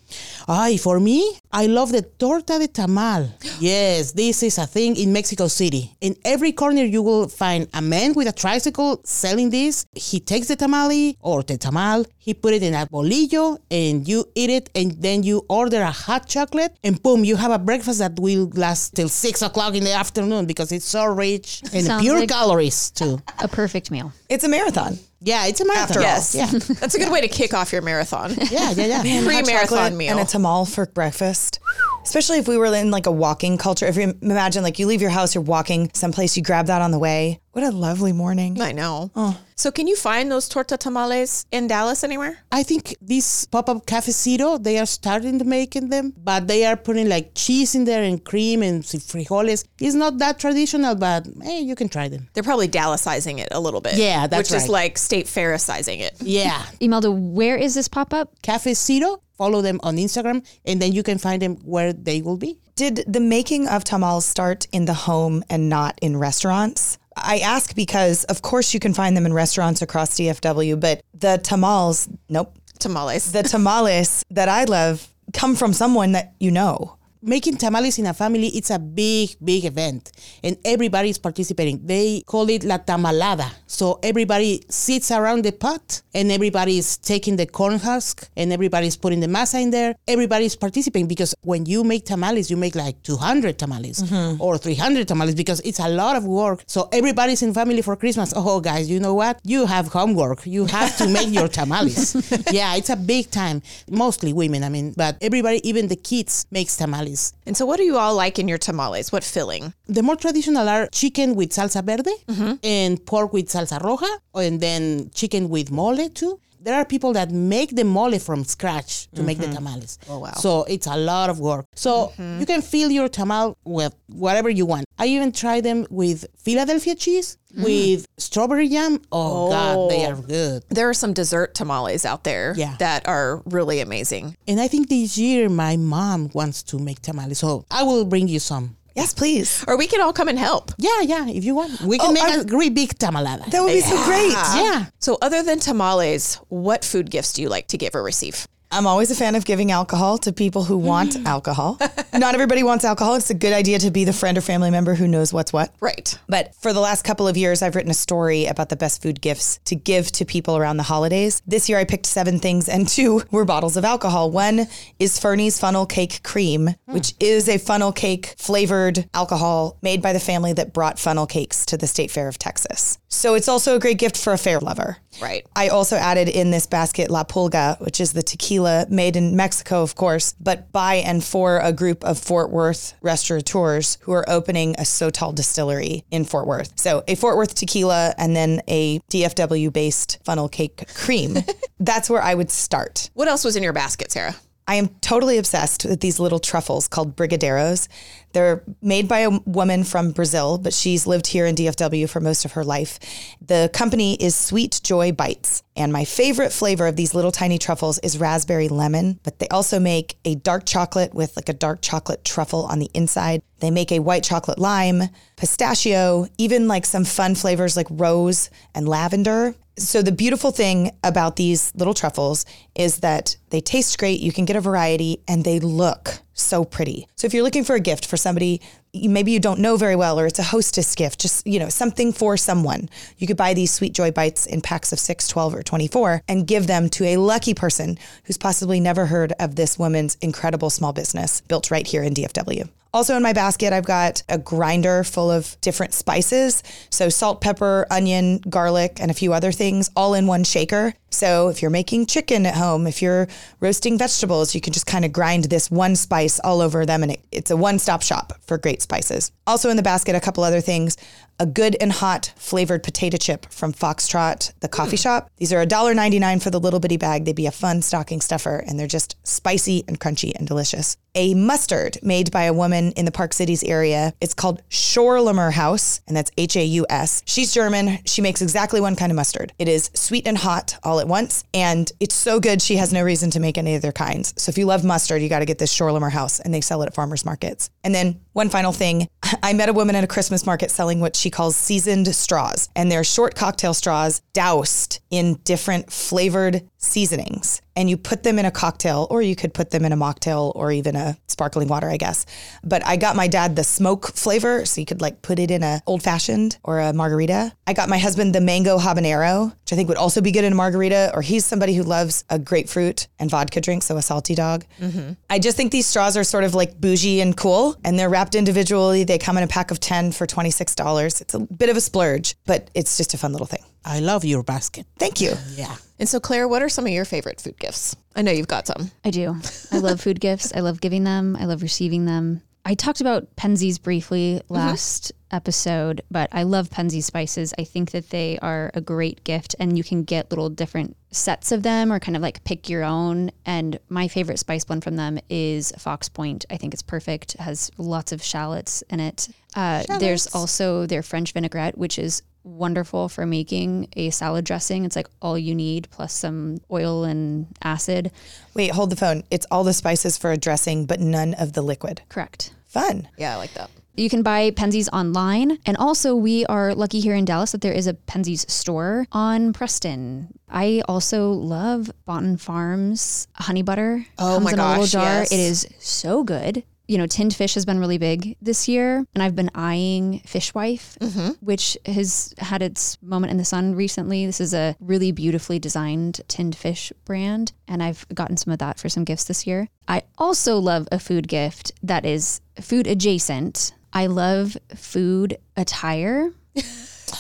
Ay, 0.48 0.78
for 0.78 1.00
me, 1.00 1.38
I 1.52 1.68
love 1.68 1.92
the 1.92 2.02
torta 2.02 2.58
de 2.58 2.68
tamal. 2.68 3.30
Yes, 3.60 4.14
this 4.14 4.42
is 4.42 4.58
a 4.58 4.66
thing 4.66 4.96
in 4.96 5.14
Mexico 5.14 5.48
City. 5.48 5.96
In 6.02 6.16
every 6.26 6.54
corner, 6.54 6.84
you 6.84 7.04
will 7.04 7.28
find 7.28 7.68
a 7.74 7.82
man 7.84 8.14
with 8.14 8.28
a 8.28 8.34
tricycle 8.34 9.00
selling 9.04 9.52
this. 9.52 9.86
He 9.94 10.20
takes 10.20 10.48
the 10.48 10.56
tamale 10.56 11.18
or 11.22 11.44
the 11.44 11.58
tamal, 11.60 12.08
he 12.18 12.34
put 12.34 12.54
it 12.54 12.64
in 12.64 12.74
a 12.74 12.88
bolillo, 12.88 13.60
and 13.70 14.08
you 14.08 14.26
eat 14.34 14.50
it, 14.50 14.70
and 14.74 15.03
then 15.04 15.24
you 15.24 15.46
order 15.50 15.82
a 15.82 15.92
hot 15.92 16.28
chocolate, 16.28 16.76
and 16.84 17.02
boom, 17.04 17.24
you 17.24 17.36
have 17.36 17.52
a 17.52 17.60
breakfast 17.60 18.00
that 18.00 18.20
will 18.20 18.50
last 18.56 18.96
till 18.96 19.10
six 19.10 19.42
o'clock 19.42 19.76
in 19.76 19.84
the 19.84 19.92
afternoon 19.94 20.46
because 20.46 20.72
it's 20.72 20.86
so 20.86 21.06
rich 21.06 21.62
and 21.74 21.86
Sounds 21.86 22.02
pure 22.02 22.20
like- 22.20 22.30
calories 22.30 22.92
too. 22.92 23.20
A 23.40 23.48
perfect 23.48 23.92
meal. 23.92 24.12
It's 24.30 24.44
a 24.44 24.50
marathon. 24.50 24.98
Yeah, 25.26 25.48
it's 25.48 25.62
a 25.62 25.66
marathon. 25.66 26.02
Yes. 26.02 26.36
Yeah. 26.36 26.48
That's 26.80 26.96
a 26.96 27.00
good 27.00 27.10
way 27.12 27.22
to 27.22 27.30
kick 27.30 27.54
off 27.54 27.72
your 27.72 27.82
marathon. 27.82 28.32
Yeah, 28.52 28.72
yeah, 28.72 29.02
yeah. 29.04 29.24
Pre-marathon 29.26 29.96
meal. 29.96 30.12
and 30.12 30.20
a 30.20 30.24
tamal 30.30 30.66
for 30.72 30.86
breakfast. 30.86 31.60
Especially 32.04 32.38
if 32.40 32.48
we 32.50 32.58
were 32.58 32.66
in 32.76 32.92
like 32.92 33.06
a 33.06 33.12
walking 33.12 33.58
culture. 33.58 33.86
If 33.86 33.96
you 33.96 34.14
imagine 34.22 34.64
like 34.64 34.80
you 34.80 34.86
leave 34.88 35.02
your 35.02 35.12
house, 35.12 35.34
you're 35.34 35.44
walking 35.44 35.90
someplace, 35.94 36.36
you 36.36 36.44
grab 36.44 36.66
that 36.68 36.82
on 36.82 36.92
the 36.92 37.00
way. 37.00 37.40
What 37.54 37.64
a 37.64 37.70
lovely 37.70 38.14
morning. 38.14 38.60
I 38.60 38.72
know. 38.72 39.12
Oh. 39.16 39.40
So 39.56 39.70
can 39.72 39.86
you 39.86 39.96
find 39.96 40.32
those 40.32 40.50
torta 40.50 40.76
tamales 40.76 41.46
in 41.52 41.68
Dallas 41.68 42.04
anywhere? 42.04 42.40
I 42.52 42.64
think 42.64 42.96
these 43.00 43.46
pop-up 43.46 43.86
cafecito, 43.86 44.62
they 44.62 44.80
are 44.80 44.88
starting 44.88 45.38
to 45.38 45.46
making 45.46 45.90
them, 45.90 46.14
but 46.18 46.48
they 46.48 46.66
are 46.66 46.76
putting 46.76 47.08
like 47.08 47.34
cheese 47.36 47.76
in 47.76 47.86
there 47.86 48.02
and 48.02 48.26
cream 48.26 48.64
and 48.64 48.82
frijoles. 48.84 49.66
It's 49.80 49.94
not 49.94 50.18
that 50.18 50.40
traditional, 50.40 50.96
but 50.96 51.28
hey, 51.44 51.60
you 51.60 51.76
can 51.76 51.90
try 51.90 52.08
them. 52.08 52.28
They're 52.34 52.42
probably 52.42 52.68
Dallasizing 52.68 53.38
it 53.38 53.50
a 53.52 53.60
little 53.60 53.82
bit. 53.82 53.98
Yeah, 53.98 54.26
that's 54.26 54.50
right. 54.50 54.58
Which 54.58 54.64
is 54.64 54.68
like 54.68 54.98
state 54.98 55.28
fairicizing 55.28 56.00
it. 56.00 56.20
Yeah, 56.22 56.66
Imelda, 56.80 57.12
where 57.12 57.56
is 57.56 57.76
this 57.76 57.88
pop 57.88 58.16
up? 58.16 58.42
cafecito. 58.42 59.20
Follow 59.38 59.62
them 59.62 59.80
on 59.84 59.98
Instagram, 59.98 60.46
and 60.66 60.82
then 60.82 60.92
you 60.92 61.04
can 61.04 61.18
find 61.18 61.42
them 61.42 61.56
where 61.58 61.92
they 61.92 62.22
will 62.22 62.38
be. 62.38 62.60
Did 62.76 63.04
the 63.08 63.20
making 63.20 63.68
of 63.68 63.84
tamales 63.84 64.26
start 64.26 64.68
in 64.72 64.86
the 64.86 64.94
home 64.94 65.44
and 65.50 65.70
not 65.70 65.98
in 66.02 66.18
restaurants? 66.18 66.98
I 67.16 67.40
ask 67.40 67.76
because, 67.76 68.24
of 68.26 68.42
course, 68.42 68.74
you 68.74 68.80
can 68.80 68.94
find 68.94 69.16
them 69.16 69.26
in 69.26 69.34
restaurants 69.34 69.82
across 69.82 70.18
DFW, 70.18 70.80
but 70.80 71.02
the 71.14 71.40
tamales, 71.44 72.10
nope. 72.30 72.56
Tamales. 72.80 73.32
The 73.32 73.44
tamales 73.44 74.26
that 74.32 74.50
I 74.50 74.66
love 74.66 75.08
come 75.32 75.56
from 75.56 75.74
someone 75.74 76.14
that 76.14 76.34
you 76.40 76.52
know. 76.52 76.98
Making 77.26 77.56
tamales 77.56 78.00
in 78.00 78.06
a 78.06 78.14
family, 78.14 78.48
it's 78.48 78.70
a 78.70 78.78
big, 78.78 79.38
big 79.42 79.64
event, 79.64 80.12
and 80.44 80.58
everybody 80.66 81.10
is 81.10 81.18
participating. 81.18 81.80
They 81.86 82.22
call 82.26 82.50
it 82.50 82.66
la 82.66 82.80
tamalada. 82.80 83.50
So 83.66 83.98
everybody 84.04 84.62
sits 84.68 85.10
around 85.10 85.46
the 85.46 85.54
pot, 85.54 86.02
and 86.14 86.34
everybody 86.34 86.80
is 86.80 86.98
taking 86.98 87.38
the 87.38 87.46
corn 87.46 87.80
husk, 87.80 88.28
and 88.36 88.52
everybody 88.52 88.88
is 88.88 88.98
putting 88.98 89.22
the 89.22 89.28
masa 89.28 89.62
in 89.64 89.72
there. 89.72 89.96
Everybody 90.06 90.48
is 90.48 90.58
participating 90.58 91.08
because 91.08 91.34
when 91.44 91.66
you 91.66 91.86
make 91.86 92.04
tamales, 92.04 92.52
you 92.52 92.58
make 92.58 92.76
like 92.76 93.02
200 93.04 93.58
tamales 93.58 94.00
mm-hmm. 94.04 94.42
or 94.42 94.58
300 94.58 95.08
tamales 95.08 95.34
because 95.34 95.62
it's 95.62 95.80
a 95.80 95.88
lot 95.88 96.18
of 96.18 96.26
work. 96.26 96.62
So 96.68 96.90
everybody's 96.92 97.42
in 97.42 97.54
family 97.54 97.82
for 97.82 97.96
Christmas. 97.96 98.34
Oh, 98.36 98.60
guys, 98.60 98.90
you 98.90 99.00
know 99.00 99.14
what? 99.14 99.40
You 99.46 99.66
have 99.66 99.88
homework. 99.88 100.46
You 100.46 100.66
have 100.66 100.98
to 100.98 101.08
make 101.08 101.30
your 101.30 101.48
tamales. 101.48 102.16
yeah, 102.52 102.76
it's 102.76 102.90
a 102.90 102.98
big 102.98 103.32
time. 103.32 103.62
Mostly 103.90 104.34
women, 104.34 104.66
I 104.66 104.68
mean, 104.68 104.94
but 104.98 105.16
everybody, 105.22 105.66
even 105.66 105.88
the 105.88 105.96
kids, 105.96 106.46
makes 106.52 106.76
tamales. 106.76 107.13
And 107.46 107.56
so 107.58 107.66
what 107.66 107.78
do 107.78 107.84
you 107.84 107.98
all 107.98 108.16
like 108.16 108.40
in 108.40 108.48
your 108.48 108.58
tamales? 108.58 109.12
What 109.12 109.24
filling? 109.24 109.74
The 109.88 110.04
more 110.04 110.16
traditional 110.16 110.68
are 110.70 110.88
chicken 110.88 111.36
with 111.36 111.50
salsa 111.52 111.84
verde 111.84 112.16
mm-hmm. 112.28 112.54
and 112.64 113.06
pork 113.06 113.34
with 113.34 113.48
salsa 113.50 113.80
roja, 113.82 114.12
and 114.36 114.60
then 114.60 115.12
chicken 115.14 115.50
with 115.50 115.72
mole 115.72 116.10
too. 116.10 116.40
There 116.64 116.76
are 116.76 116.86
people 116.86 117.12
that 117.14 117.30
make 117.30 117.76
the 117.76 117.84
mole 117.84 118.18
from 118.20 118.46
scratch 118.46 119.12
to 119.16 119.22
make 119.22 119.38
the 119.38 119.46
mm-hmm. 119.46 119.56
tamales. 119.56 120.00
Oh 120.08 120.20
wow. 120.20 120.32
So 120.32 120.64
it's 120.64 120.88
a 120.88 120.96
lot 120.96 121.30
of 121.30 121.40
work. 121.40 121.66
So 121.76 122.14
mm-hmm. 122.14 122.40
you 122.40 122.46
can 122.46 122.62
fill 122.62 122.90
your 122.90 123.10
tamal 123.10 123.58
with 123.66 123.94
whatever 124.08 124.50
you 124.50 124.66
want. 124.66 124.86
I 124.98 125.08
even 125.08 125.34
try 125.34 125.60
them 125.60 125.86
with 125.90 126.26
Philadelphia 126.38 126.96
cheese, 126.96 127.38
mm. 127.54 127.66
with 127.66 128.08
strawberry 128.18 128.70
jam. 128.70 129.02
Oh, 129.12 129.50
God, 129.50 129.92
they 129.92 130.06
are 130.06 130.16
oh. 130.16 130.22
good. 130.22 130.64
There 130.70 130.88
are 130.88 130.94
some 130.94 131.12
dessert 131.12 131.54
tamales 131.54 132.06
out 132.06 132.24
there 132.24 132.54
Yeah. 132.56 132.76
that 132.80 133.06
are 133.08 133.42
really 133.46 133.82
amazing. 133.82 134.38
And 134.48 134.62
I 134.62 134.70
think 134.70 134.88
this 134.88 135.18
year 135.18 135.50
my 135.50 135.76
mom 135.76 136.30
wants 136.34 136.64
to 136.64 136.80
make 136.80 137.02
tamales, 137.02 137.40
so 137.40 137.66
I 137.70 137.84
will 137.84 138.06
bring 138.06 138.30
you 138.30 138.40
some. 138.40 138.78
Yes, 138.96 139.14
please. 139.14 139.64
Or 139.68 139.76
we 139.78 139.88
can 139.88 140.02
all 140.02 140.14
come 140.14 140.28
and 140.30 140.38
help. 140.38 140.72
Yeah, 140.78 141.02
yeah, 141.02 141.28
if 141.28 141.44
you 141.44 141.56
want. 141.56 141.82
We 141.82 141.98
can 141.98 142.10
Oh, 142.10 142.14
make 142.14 142.24
I- 142.24 142.36
a 142.42 142.44
great 142.46 142.74
big 142.76 142.98
tamalada. 143.00 143.50
That 143.50 143.64
would 143.64 143.74
be 143.74 143.82
so 143.82 143.98
great. 144.06 144.32
yeah. 144.32 144.86
So 145.00 145.18
other 145.22 145.42
than 145.42 145.60
tamales, 145.60 146.36
what 146.50 146.86
food 146.86 147.10
gifts 147.10 147.34
do 147.34 147.42
you 147.42 147.50
like 147.50 147.68
to 147.70 147.78
give 147.78 147.96
or 147.96 148.04
receive? 148.04 148.48
I'm 148.74 148.88
always 148.88 149.12
a 149.12 149.16
fan 149.16 149.36
of 149.36 149.46
giving 149.46 149.72
alcohol 149.72 150.18
to 150.20 150.34
people 150.34 150.64
who 150.64 150.80
want 150.80 151.12
mm. 151.12 151.26
alcohol. 151.28 151.78
Not 152.14 152.34
everybody 152.34 152.64
wants 152.64 152.84
alcohol. 152.84 153.14
It's 153.14 153.30
a 153.30 153.36
good 153.36 153.54
idea 153.54 153.78
to 153.78 153.92
be 153.92 154.04
the 154.04 154.14
friend 154.14 154.36
or 154.36 154.42
family 154.42 154.72
member 154.72 154.96
who 154.96 155.08
knows 155.08 155.32
what's 155.32 155.54
what. 155.54 155.72
Right. 155.80 156.18
But 156.28 156.56
for 156.56 156.74
the 156.74 156.80
last 156.80 157.04
couple 157.04 157.28
of 157.28 157.38
years, 157.38 157.62
I've 157.62 157.76
written 157.76 157.92
a 157.92 157.96
story 157.96 158.48
about 158.48 158.70
the 158.70 158.76
best 158.76 159.04
food 159.04 159.22
gifts 159.22 159.60
to 159.66 159.76
give 159.76 160.12
to 160.14 160.26
people 160.26 160.58
around 160.58 160.78
the 160.78 160.84
holidays. 160.84 161.44
This 161.46 161.70
year, 161.70 161.78
I 161.78 161.86
picked 161.86 162.08
seven 162.08 162.40
things, 162.40 162.68
and 162.68 162.88
two 162.88 163.22
were 163.30 163.46
bottles 163.46 163.78
of 163.78 163.86
alcohol. 163.86 164.32
One 164.32 164.66
is 164.98 165.20
Fernie's 165.20 165.60
Funnel 165.60 165.86
Cake 165.86 166.24
Cream, 166.24 166.70
hmm. 166.88 166.94
which 166.94 167.14
is 167.20 167.48
a 167.48 167.60
funnel 167.60 167.92
cake 167.92 168.34
flavored 168.40 169.08
alcohol 169.14 169.78
made 169.84 170.02
by 170.02 170.14
the 170.14 170.20
family 170.20 170.54
that 170.54 170.74
brought 170.74 170.98
funnel 170.98 171.28
cakes 171.28 171.64
to 171.68 171.78
the 171.78 171.86
State 171.86 172.10
Fair 172.10 172.28
of 172.28 172.40
Texas. 172.40 172.98
So 173.14 173.36
it's 173.36 173.48
also 173.48 173.76
a 173.76 173.80
great 173.80 174.00
gift 174.00 174.18
for 174.18 174.34
a 174.34 174.38
fair 174.38 174.60
lover. 174.60 174.98
Right. 175.22 175.46
I 175.56 175.68
also 175.70 175.96
added 175.96 176.28
in 176.28 176.50
this 176.50 176.66
basket 176.66 177.12
La 177.12 177.24
Pulga, 177.24 177.80
which 177.80 178.02
is 178.02 178.14
the 178.14 178.24
tequila 178.24 178.88
made 178.90 179.16
in 179.16 179.36
Mexico, 179.36 179.84
of 179.84 179.94
course, 179.96 180.34
but 180.40 180.72
by 180.72 180.96
and 180.96 181.24
for 181.24 181.60
a 181.60 181.72
group 181.72 182.04
of 182.04 182.18
Fort 182.18 182.50
Worth 182.50 182.96
restaurateurs 183.02 184.00
who 184.02 184.14
are 184.14 184.28
opening 184.28 184.76
a 184.80 184.82
sotol 184.82 185.34
distillery 185.34 186.04
in 186.10 186.26
Fort 186.26 186.48
Worth. 186.48 186.74
So 186.80 187.04
a 187.08 187.16
Fort 187.16 187.38
Worth 187.38 187.54
tequila 187.54 188.16
and 188.18 188.36
then 188.36 188.62
a 188.68 189.00
DFW 189.12 189.72
based 189.72 190.18
funnel 190.26 190.50
cake 190.50 190.86
cream. 190.96 191.38
That's 191.80 192.10
where 192.10 192.22
I 192.22 192.34
would 192.34 192.50
start. 192.50 193.12
What 193.14 193.28
else 193.28 193.46
was 193.46 193.56
in 193.56 193.62
your 193.62 193.74
basket, 193.74 194.12
Sarah? 194.12 194.36
I 194.68 194.76
am 194.76 194.88
totally 195.02 195.38
obsessed 195.38 195.84
with 195.84 196.00
these 196.00 196.20
little 196.20 196.40
truffles 196.40 196.88
called 196.88 197.18
brigadeiros. 197.18 197.90
They're 198.34 198.64
made 198.82 199.08
by 199.08 199.20
a 199.20 199.30
woman 199.46 199.84
from 199.84 200.12
Brazil, 200.12 200.58
but 200.58 200.74
she's 200.74 201.06
lived 201.06 201.28
here 201.28 201.46
in 201.46 201.56
DFW 201.56 202.10
for 202.10 202.20
most 202.20 202.46
of 202.46 202.54
her 202.54 202.64
life. 202.64 203.00
The 203.40 203.70
company 203.74 204.16
is 204.16 204.36
Sweet 204.36 204.82
Joy 204.84 205.12
Bites, 205.12 205.62
And 205.76 205.94
my 205.94 206.04
favorite 206.04 206.52
flavor 206.52 206.88
of 206.88 206.96
these 206.96 207.14
little 207.14 207.32
tiny 207.32 207.58
truffles 207.60 208.00
is 208.00 208.18
raspberry 208.18 208.68
lemon, 208.70 209.20
but 209.24 209.40
they 209.40 209.48
also 209.50 209.80
make 209.80 210.18
a 210.26 210.36
dark 210.36 210.66
chocolate 210.66 211.14
with 211.14 211.36
like 211.36 211.50
a 211.50 211.54
dark 211.54 211.80
chocolate 211.82 212.26
truffle 212.26 212.66
on 212.66 212.80
the 212.80 212.90
inside. 212.94 213.42
They 213.60 213.72
make 213.72 213.92
a 213.92 214.00
white 214.00 214.24
chocolate 214.24 214.60
lime, 214.60 215.04
pistachio, 215.36 216.28
even 216.38 216.68
like 216.68 216.86
some 216.86 217.06
fun 217.06 217.36
flavors 217.36 217.78
like 217.78 217.88
rose 217.90 218.50
and 218.74 218.88
lavender. 218.88 219.56
So 219.78 220.02
the 220.02 220.12
beautiful 220.12 220.52
thing 220.52 220.92
about 221.04 221.36
these 221.36 221.72
little 221.76 221.94
truffles 221.94 222.46
is 222.76 222.98
that 222.98 223.38
they 223.50 223.62
taste 223.62 223.98
great, 223.98 224.20
you 224.20 224.32
can 224.32 224.46
get 224.46 224.56
a 224.56 224.62
variety, 224.62 225.22
and 225.28 225.44
they 225.44 225.60
look 225.60 226.23
so 226.34 226.64
pretty. 226.66 227.08
So 227.16 227.28
if 227.28 227.34
you're 227.34 227.44
looking 227.44 227.64
for 227.64 227.76
a 227.76 227.80
gift 227.80 228.06
for 228.06 228.18
somebody 228.18 228.62
maybe 228.94 229.32
you 229.32 229.40
don't 229.40 229.60
know 229.60 229.76
very 229.76 229.96
well 229.96 230.20
or 230.20 230.28
it's 230.28 230.40
a 230.40 230.44
hostess 230.44 230.94
gift, 230.96 231.20
just, 231.20 231.46
you 231.48 231.60
know, 231.60 231.70
something 231.70 232.14
for 232.14 232.38
someone. 232.38 232.90
You 233.18 233.28
could 233.28 233.38
buy 233.38 233.54
these 233.54 233.74
sweet 233.74 233.94
joy 233.94 234.12
bites 234.12 234.46
in 234.46 234.62
packs 234.62 234.94
of 234.94 235.00
6, 235.00 235.28
12 235.28 235.56
or 235.56 235.64
24 235.64 236.22
and 236.28 236.46
give 236.46 236.68
them 236.68 236.90
to 236.90 237.06
a 237.06 237.18
lucky 237.18 237.54
person 237.54 237.98
who's 238.26 238.38
possibly 238.38 238.80
never 238.80 239.08
heard 239.08 239.34
of 239.40 239.56
this 239.56 239.80
woman's 239.80 240.18
incredible 240.22 240.70
small 240.70 240.94
business 240.94 241.42
built 241.42 241.72
right 241.72 241.88
here 241.88 242.04
in 242.04 242.14
DFW. 242.14 242.70
Also 242.94 243.18
in 243.18 243.24
my 243.24 243.34
basket, 243.34 243.74
I've 243.74 243.86
got 243.86 244.22
a 244.30 244.38
grinder 244.38 245.04
full 245.04 245.32
of 245.32 245.60
different 245.62 245.94
spices. 245.96 246.62
So 246.92 247.10
salt, 247.10 247.42
pepper, 247.42 247.88
onion, 247.90 248.38
garlic, 248.48 249.00
and 249.02 249.10
a 249.10 249.16
few 249.16 249.34
other 249.34 249.52
things 249.52 249.90
all 249.96 250.14
in 250.14 250.28
one 250.28 250.44
shaker. 250.44 250.94
So 251.10 251.50
if 251.50 251.62
you're 251.62 251.72
making 251.72 252.06
chicken 252.06 252.46
at 252.46 252.56
home, 252.56 252.86
if 252.86 253.02
you're 253.02 253.28
roasting 253.60 253.98
vegetables, 253.98 254.54
you 254.54 254.62
can 254.62 254.74
just 254.74 254.86
kind 254.86 255.06
of 255.06 255.12
grind 255.12 255.46
this 255.46 255.72
one 255.72 255.96
spice 255.96 256.40
all 256.40 256.62
over 256.62 256.86
them 256.86 257.02
and 257.02 257.14
it, 257.14 257.26
it's 257.32 257.52
a 257.52 257.58
one-stop 257.58 258.04
shop 258.04 258.34
for 258.46 258.60
great 258.60 258.82
spices. 258.82 259.32
Also 259.48 259.70
in 259.70 259.78
the 259.78 259.84
basket, 259.84 260.16
a 260.16 260.20
couple 260.20 260.44
other 260.44 260.62
things. 260.62 260.98
A 261.40 261.46
good 261.46 261.76
and 261.82 261.92
hot 261.92 262.34
flavored 262.36 262.84
potato 262.84 263.18
chip 263.18 263.52
from 263.52 263.74
Foxtrot, 263.74 264.54
the 264.60 264.68
coffee 264.68 264.98
mm. 264.98 265.04
shop. 265.04 265.30
These 265.38 265.52
are 265.54 265.66
$1.99 265.66 266.42
for 266.42 266.50
the 266.50 266.60
little 266.60 266.80
bitty 266.80 266.98
bag. 266.98 267.26
They'd 267.26 267.36
be 267.36 267.48
a 267.48 267.52
fun 267.52 267.82
stocking 267.82 268.22
stuffer 268.22 268.64
and 268.68 268.80
they're 268.80 268.88
just 268.88 269.16
spicy 269.24 269.84
and 269.88 270.00
crunchy 270.00 270.34
and 270.36 270.48
delicious. 270.48 270.98
A 271.16 271.36
mustard 271.36 272.00
made 272.02 272.32
by 272.32 272.44
a 272.44 272.54
woman 272.54 272.92
in 272.94 273.06
the 273.06 273.12
Park 273.12 273.34
Cities 273.34 273.64
area. 273.64 274.16
It's 274.20 274.34
called 274.34 274.64
Schorlemer 274.70 275.52
Haus, 275.52 276.02
and 276.08 276.18
that's 276.18 276.32
H 276.38 276.56
A 276.56 276.66
U 276.66 276.88
S. 276.90 277.22
She's 277.28 277.54
German. 277.54 278.00
She 278.06 278.24
makes 278.24 278.42
exactly 278.42 278.82
one 278.82 278.96
kind 278.96 279.12
of 279.12 279.16
mustard. 279.16 279.54
It 279.60 279.68
is 279.68 279.92
sweet 279.94 280.28
and 280.28 280.36
hot 280.36 280.76
all 280.84 281.00
at 281.00 281.08
once, 281.08 281.44
and 281.54 281.92
it's 282.00 282.16
so 282.16 282.40
good 282.40 282.64
she 282.64 282.78
has 282.78 282.92
no 282.92 283.04
reason 283.04 283.30
to 283.30 283.40
make 283.40 283.60
any 283.60 283.76
other 283.76 283.92
kinds. 283.92 284.34
So 284.42 284.50
if 284.50 284.58
you 284.58 284.66
love 284.66 284.84
mustard, 284.84 285.22
you 285.22 285.30
got 285.30 285.40
to 285.40 285.46
get 285.46 285.60
this 285.60 285.72
Schorlemer 285.72 286.12
Haus, 286.12 286.40
and 286.40 286.52
they 286.52 286.62
sell 286.62 286.82
it 286.82 286.88
at 286.88 286.96
farmers 286.96 287.26
markets. 287.26 287.70
And 287.84 287.94
then 287.94 288.20
one 288.34 288.50
final 288.50 288.74
thing, 288.74 289.08
I 289.44 289.54
met 289.54 289.70
a 289.70 289.74
woman 289.74 289.96
at 289.96 290.04
a 290.04 290.08
Christmas 290.08 290.46
market 290.46 290.72
selling 290.72 291.00
what 291.00 291.16
she 291.16 291.30
calls 291.30 291.56
seasoned 291.56 292.14
straws, 292.14 292.70
and 292.76 292.92
they're 292.92 293.04
short 293.04 293.36
cocktail 293.36 293.74
straws 293.74 294.22
doused 294.34 295.00
in 295.10 295.36
different 295.44 295.92
flavored 295.92 296.68
seasonings. 296.78 297.62
And 297.76 297.90
you 297.90 297.98
put 297.98 298.24
them 298.24 298.38
in 298.38 298.46
a 298.46 298.52
cocktail, 298.52 299.08
or 299.10 299.22
you 299.22 299.36
could 299.36 299.54
put 299.54 299.72
them 299.72 299.84
in 299.84 299.92
a 299.92 299.98
mocktail 299.98 300.52
or 300.56 300.72
even 300.72 300.96
a 300.96 301.18
sparkling 301.28 301.68
water, 301.68 301.90
I 301.90 301.98
guess. 301.98 302.26
But 302.64 302.86
I 302.86 302.98
got 302.98 303.16
my 303.16 303.28
dad 303.28 303.56
the 303.56 303.64
smoke 303.64 304.14
flavor, 304.14 304.66
so 304.66 304.80
you 304.80 304.86
could 304.86 305.02
like 305.02 305.22
put 305.22 305.40
it 305.40 305.50
in 305.50 305.64
a 305.64 305.82
old 305.88 306.04
fashioned 306.04 306.58
or 306.64 306.80
a 306.80 306.94
margarita. 306.94 307.54
I 307.66 307.74
got 307.74 307.90
my 307.90 307.98
husband 307.98 308.36
the 308.36 308.42
mango 308.42 308.78
habanero, 308.78 309.50
which 309.60 309.74
I 309.74 309.76
think 309.76 309.90
would 309.90 309.98
also 309.98 310.22
be 310.22 310.32
good 310.32 310.44
in 310.44 310.54
a 310.54 310.56
margarita, 310.56 311.12
or 311.16 311.22
he's 311.24 311.46
somebody 311.46 311.74
who 311.74 311.84
loves 311.84 312.24
a 312.30 312.38
grapefruit 312.38 313.08
and 313.18 313.30
vodka 313.30 313.60
drink, 313.60 313.82
so 313.82 313.98
a 313.98 314.02
salty 314.02 314.36
dog. 314.36 314.66
Mm-hmm. 314.80 315.14
I 315.30 315.40
just 315.40 315.58
think 315.58 315.72
these 315.72 315.88
straws 315.88 316.16
are 316.16 316.24
sort 316.24 316.44
of 316.44 316.54
like 316.54 316.80
bougie 316.80 317.22
and 317.22 317.36
cool, 317.36 317.76
and 317.84 317.98
they're 317.98 318.10
wrapped 318.10 318.36
individually. 318.36 319.04
They 319.04 319.18
come 319.18 319.38
in 319.38 319.44
a 319.44 319.48
pack 319.48 319.72
of 319.72 319.80
10 319.80 320.12
for 320.12 320.28
$26. 320.28 321.22
It's 321.22 321.34
a 321.34 321.40
bit 321.40 321.70
of 321.70 321.78
a 321.78 321.82
splurge, 321.82 322.36
but 322.46 322.70
it's 322.76 322.98
just 322.98 323.14
a 323.14 323.18
fun 323.18 323.32
little 323.32 323.48
thing. 323.48 323.64
I 323.86 324.00
love 324.00 324.24
your 324.24 324.44
basket. 324.44 324.86
Thank 324.98 325.20
you. 325.20 325.34
Yeah. 325.56 325.76
And 326.04 326.10
so, 326.10 326.20
Claire, 326.20 326.50
what 326.50 326.62
are 326.62 326.68
some 326.68 326.86
of 326.86 326.92
your 326.92 327.06
favorite 327.06 327.40
food 327.40 327.58
gifts? 327.58 327.96
I 328.14 328.24
know 328.24 328.32
you've 328.34 328.50
got 328.50 328.68
some. 328.68 328.92
I 329.06 329.10
do. 329.10 329.38
I 329.72 329.78
love 329.78 330.02
food 330.02 330.20
gifts. 330.20 330.52
I 330.54 330.60
love 330.60 330.82
giving 330.82 331.06
them. 331.06 331.38
I 331.40 331.46
love 331.46 331.62
receiving 331.62 332.04
them. 332.04 332.42
I 332.66 332.74
talked 332.74 333.00
about 333.00 333.34
Penzeys 333.38 333.82
briefly 333.82 334.42
last 334.50 335.14
episode, 335.32 336.02
but 336.12 336.28
I 336.34 336.44
love 336.44 336.70
Penzeys 336.70 337.04
spices. 337.04 337.54
I 337.58 337.64
think 337.64 337.92
that 337.92 338.10
they 338.10 338.38
are 338.42 338.70
a 338.74 338.82
great 338.82 339.24
gift 339.24 339.56
and 339.62 339.78
you 339.78 339.84
can 339.86 340.04
get 340.04 340.30
little 340.30 340.50
different 340.50 340.98
sets 341.12 341.54
of 341.54 341.64
them 341.64 341.90
or 341.90 342.02
kind 342.02 342.18
of 342.18 342.22
like 342.22 342.44
pick 342.44 342.70
your 342.70 342.84
own. 342.84 343.32
And 343.46 343.80
my 343.88 344.10
favorite 344.10 344.40
spice 344.40 344.66
blend 344.66 344.84
from 344.84 344.98
them 344.98 345.20
is 345.30 345.72
Fox 345.78 346.10
Point. 346.10 346.46
I 346.50 346.58
think 346.58 346.74
it's 346.74 346.84
perfect. 346.84 347.36
It 347.36 347.42
has 347.42 347.72
lots 347.78 348.12
of 348.12 348.22
shallots 348.22 348.82
in 348.90 349.00
it. 349.00 349.30
Uh, 349.56 349.84
there's 350.00 350.28
also 350.36 350.86
their 350.86 351.02
French 351.02 351.32
vinaigrette, 351.32 351.78
which 351.78 351.98
is 351.98 352.24
wonderful 352.44 353.10
for 353.10 353.26
making 353.26 353.88
a 353.96 354.10
salad 354.10 354.46
dressing. 354.46 354.86
It's 354.86 354.96
like 354.96 355.08
all 355.22 355.38
you 355.38 355.56
need 355.56 355.88
plus 355.92 356.14
some 356.14 356.58
oil 356.72 357.04
and 357.04 357.48
acid. 357.64 358.12
Wait, 358.54 358.72
hold 358.72 358.90
the 358.90 358.96
phone. 358.96 359.24
It's 359.32 359.46
all 359.50 359.64
the 359.64 359.74
spices 359.74 360.18
for 360.18 360.32
a 360.32 360.38
dressing, 360.38 360.86
but 360.86 361.00
none 361.00 361.34
of 361.36 361.54
the 361.54 361.62
liquid. 361.62 362.02
Correct. 362.10 362.54
Fun. 362.68 363.08
Yeah, 363.18 363.34
I 363.34 363.38
like 363.38 363.54
that. 363.54 363.70
You 363.96 364.10
can 364.10 364.24
buy 364.24 364.50
Penzeys 364.50 364.90
online. 364.92 365.60
And 365.68 365.78
also, 365.78 366.16
we 366.16 366.46
are 366.48 366.74
lucky 366.74 367.00
here 367.00 367.14
in 367.14 367.26
Dallas 367.26 367.52
that 367.52 367.62
there 367.62 367.72
is 367.74 367.86
a 367.86 367.94
Penzeys 367.94 368.50
store 368.50 369.06
on 369.12 369.54
Preston. 369.54 370.30
I 370.50 370.82
also 370.88 371.30
love 371.32 371.92
Bonton 372.06 372.38
Farms 372.38 373.28
honey 373.36 373.62
butter. 373.62 374.04
Oh 374.18 374.34
Comes 374.40 374.46
my 374.46 374.52
in 374.54 374.60
a 374.60 374.70
little 374.72 374.86
jar. 374.88 375.04
yes. 375.20 375.32
It 375.32 375.40
is 375.40 375.68
so 375.78 376.24
good. 376.24 376.64
You 376.88 376.98
know, 376.98 377.08
tinned 377.08 377.34
fish 377.34 377.54
has 377.54 377.66
been 377.66 377.80
really 377.80 377.98
big 377.98 378.36
this 378.42 378.68
year, 378.68 379.06
and 379.14 379.24
I've 379.24 379.36
been 379.38 379.50
eyeing 379.56 380.20
Fishwife, 380.28 380.98
Mm-hmm. 381.00 381.30
which 381.40 381.78
has 381.86 382.34
had 382.40 382.62
its 382.62 382.98
moment 383.02 383.32
in 383.32 383.38
the 383.38 383.46
sun 383.46 383.74
recently. 383.74 384.26
This 384.26 384.42
is 384.42 384.54
a 384.54 384.76
really 384.82 385.12
beautifully 385.14 385.60
designed 385.60 386.20
tinned 386.28 386.56
fish 386.58 386.92
brand, 387.06 387.54
and 387.70 387.82
I've 387.82 388.06
gotten 388.14 388.36
some 388.36 388.52
of 388.52 388.60
that 388.60 388.80
for 388.80 388.90
some 388.90 389.06
gifts 389.06 389.24
this 389.24 389.48
year. 389.48 389.70
I 389.88 390.04
also 390.18 390.58
love 390.60 390.88
a 390.92 391.00
food 391.00 391.28
gift 391.30 391.72
that 391.84 392.06
is 392.06 392.42
food 392.60 392.86
adjacent. 392.88 393.74
I 393.94 394.08
love 394.08 394.58
food 394.76 395.38
attire. 395.56 396.32